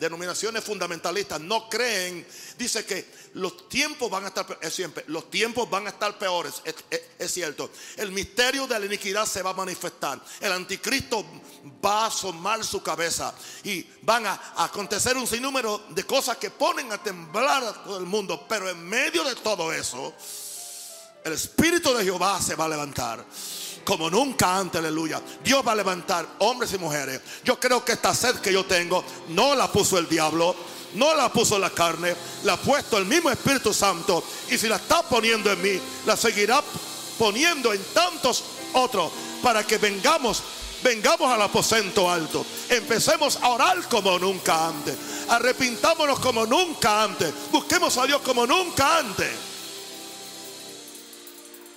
[0.00, 2.26] denominaciones fundamentalistas no creen,
[2.56, 6.62] dice que los tiempos van a estar, es siempre, los tiempos van a estar peores,
[7.18, 7.68] es, cierto.
[7.98, 10.18] El misterio de la iniquidad se va a manifestar.
[10.40, 11.22] El anticristo
[11.84, 16.90] va a asomar su cabeza y van a, acontecer un sinnúmero de cosas que ponen
[16.92, 18.46] a temblar a todo el mundo.
[18.48, 20.14] Pero en medio de todo eso,
[21.24, 23.24] el Espíritu de Jehová se va a levantar
[23.84, 25.20] como nunca antes, aleluya.
[25.42, 27.20] Dios va a levantar hombres y mujeres.
[27.44, 30.54] Yo creo que esta sed que yo tengo no la puso el diablo,
[30.94, 32.14] no la puso la carne,
[32.44, 34.22] la ha puesto el mismo Espíritu Santo.
[34.50, 36.62] Y si la está poniendo en mí, la seguirá
[37.18, 38.44] poniendo en tantos
[38.74, 39.10] otros
[39.42, 40.42] para que vengamos.
[40.82, 42.44] Vengamos al aposento alto.
[42.68, 44.96] Empecemos a orar como nunca antes.
[45.28, 47.32] Arrepintámonos como nunca antes.
[47.52, 49.51] Busquemos a Dios como nunca antes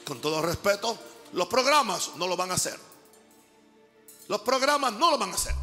[0.06, 0.98] con todo respeto,
[1.34, 2.80] los programas no lo van a hacer.
[4.28, 5.54] Los programas no lo van a hacer.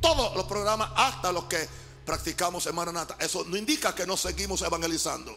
[0.00, 1.68] Todos los programas, hasta los que
[2.04, 3.16] practicamos en Maranata.
[3.18, 5.36] Eso no indica que no seguimos evangelizando.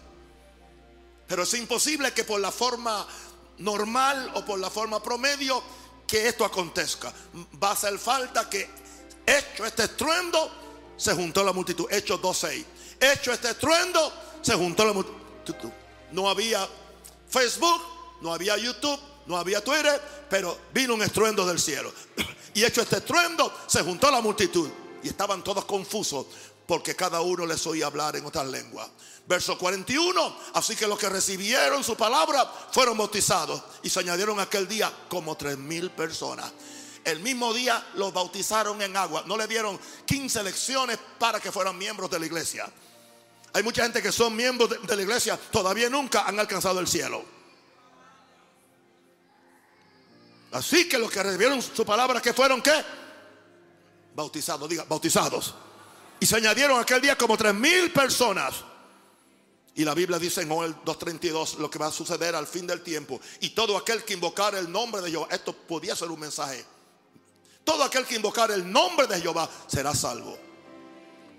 [1.28, 3.06] Pero es imposible que por la forma
[3.58, 5.62] normal o por la forma promedio
[6.08, 7.14] que esto acontezca.
[7.62, 8.70] Va a hacer falta que
[9.26, 10.52] hecho este estruendo,
[10.98, 11.86] se juntó la multitud.
[11.90, 12.66] Hecho 2.6.
[13.00, 15.70] Hecho este estruendo, se juntó la multitud.
[16.12, 16.68] No había
[17.30, 17.82] Facebook,
[18.22, 21.94] no había YouTube, no había Twitter, pero vino un estruendo del cielo.
[22.56, 24.68] Y hecho este estruendo, se juntó la multitud
[25.04, 26.26] y estaban todos confusos
[26.66, 28.90] porque cada uno les oía hablar en otras lenguas.
[29.28, 34.68] Verso 41, así que los que recibieron su palabra fueron bautizados y se añadieron aquel
[34.68, 36.52] día como tres mil personas.
[37.06, 39.24] El mismo día los bautizaron en agua.
[39.26, 42.70] No le dieron 15 lecciones para que fueran miembros de la iglesia.
[43.54, 46.88] Hay mucha gente que son miembros de, de la iglesia, todavía nunca han alcanzado el
[46.88, 47.39] cielo.
[50.52, 52.84] Así que los que recibieron su palabra, que fueron qué?
[54.16, 55.54] Bautizados, diga, bautizados.
[56.20, 58.56] Y se añadieron aquel día como tres mil personas.
[59.76, 62.82] Y la Biblia dice en Joel 2.32 lo que va a suceder al fin del
[62.82, 63.22] tiempo.
[63.40, 66.66] Y todo aquel que invocar el nombre de Jehová, esto podía ser un mensaje.
[67.64, 70.38] Todo aquel que invocar el nombre de Jehová será salvo.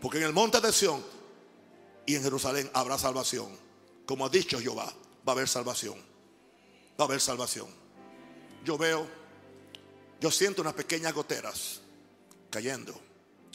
[0.00, 1.04] Porque en el monte de Sión
[2.06, 3.58] y en Jerusalén habrá salvación.
[4.06, 4.86] Como ha dicho Jehová,
[5.26, 5.96] va a haber salvación.
[6.98, 7.79] Va a haber salvación
[8.64, 9.06] yo veo,
[10.20, 11.80] yo siento unas pequeñas goteras
[12.50, 12.98] cayendo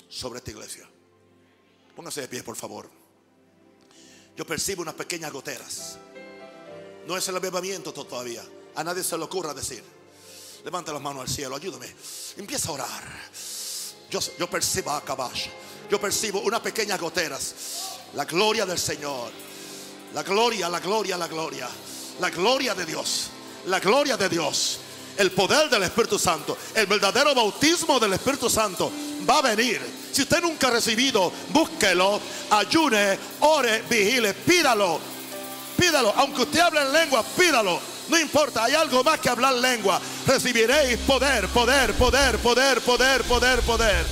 [0.09, 0.87] sobre esta iglesia.
[1.95, 2.89] Póngase de pie, por favor.
[4.35, 5.97] Yo percibo unas pequeñas goteras.
[7.07, 8.43] No es el avivamiento todavía.
[8.75, 9.83] A nadie se le ocurra decir.
[10.63, 11.93] Levanta las manos al cielo, ayúdame.
[12.37, 13.03] Empieza a orar.
[14.09, 15.51] Yo, yo percibo a caballo.
[15.89, 17.55] Yo percibo unas pequeñas goteras.
[18.15, 19.31] La gloria del Señor.
[20.13, 21.69] La gloria, la gloria, la gloria.
[22.19, 23.29] La gloria de Dios.
[23.67, 24.79] La gloria de Dios
[25.17, 28.91] el poder del Espíritu Santo, el verdadero bautismo del Espíritu Santo
[29.27, 29.81] va a venir.
[30.11, 32.19] Si usted nunca ha recibido, búsquelo,
[32.51, 34.99] ayune, ore, vigile, pídalo,
[35.77, 36.13] pídalo.
[36.15, 37.79] Aunque usted hable en lengua, pídalo.
[38.07, 39.99] No importa, hay algo más que hablar lengua.
[40.27, 44.05] Recibiréis poder, poder, poder, poder, poder, poder, poder.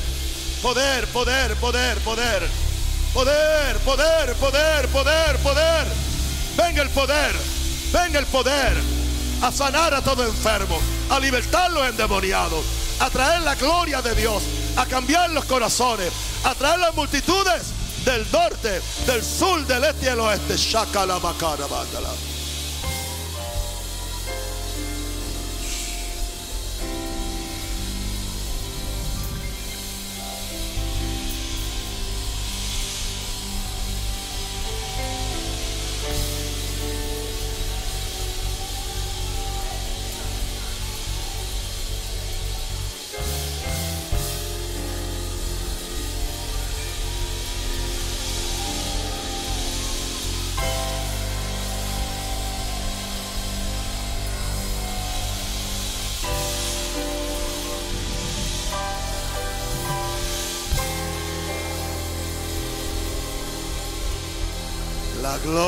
[0.62, 2.50] Poder, poder, poder, poder.
[3.14, 5.88] Poder, poder, poder, poder, poder.
[6.58, 7.36] Venga el poder.
[7.92, 9.03] Venga el poder
[9.42, 10.80] a sanar a todo enfermo,
[11.10, 12.64] a libertar los endemoniados,
[13.00, 14.44] a traer la gloria de Dios,
[14.78, 16.12] a cambiar los corazones,
[16.44, 17.64] a traer las multitudes
[18.06, 20.58] del norte, del sur, del este y del oeste.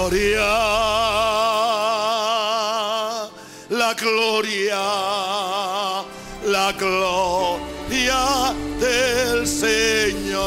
[0.09, 0.45] Gloria,
[3.69, 4.83] la gloria,
[6.45, 10.45] la gloria del Señor.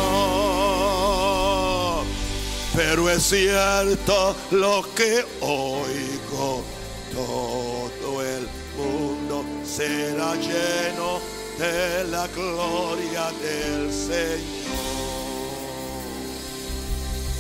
[2.77, 6.63] Pero es cierto lo que oigo,
[7.13, 11.21] todo el mundo será lleno
[11.59, 14.58] de la gloria del Señor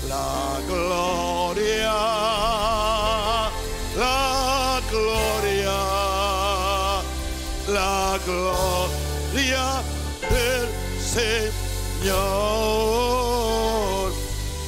[0.09, 1.93] la gloria,
[3.97, 5.77] la gloria,
[7.69, 9.83] la gloria
[10.31, 10.69] del
[11.01, 12.19] Señor.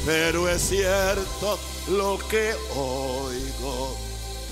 [0.05, 1.59] Pero es cierto
[1.89, 3.97] lo que oigo,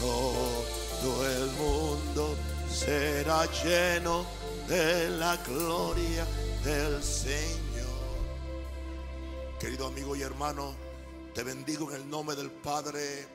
[0.00, 2.36] todo el mundo
[2.72, 4.24] será lleno
[4.68, 6.26] de la gloria
[6.64, 7.67] del Señor.
[9.58, 10.72] Querido amigo y hermano,
[11.34, 13.26] te bendigo en el nombre del Padre,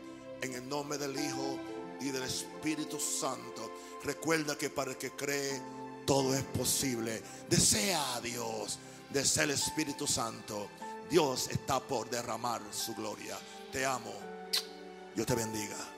[0.42, 1.60] en el nombre del Hijo
[2.00, 3.70] y del Espíritu Santo.
[4.06, 5.62] Recuerda que para el que cree
[6.06, 7.22] todo es posible.
[7.50, 8.80] Desea a Dios,
[9.10, 10.70] desea el Espíritu Santo.
[11.10, 13.38] Dios está por derramar su gloria.
[13.72, 14.14] Te amo.
[15.14, 15.93] Dios te bendiga.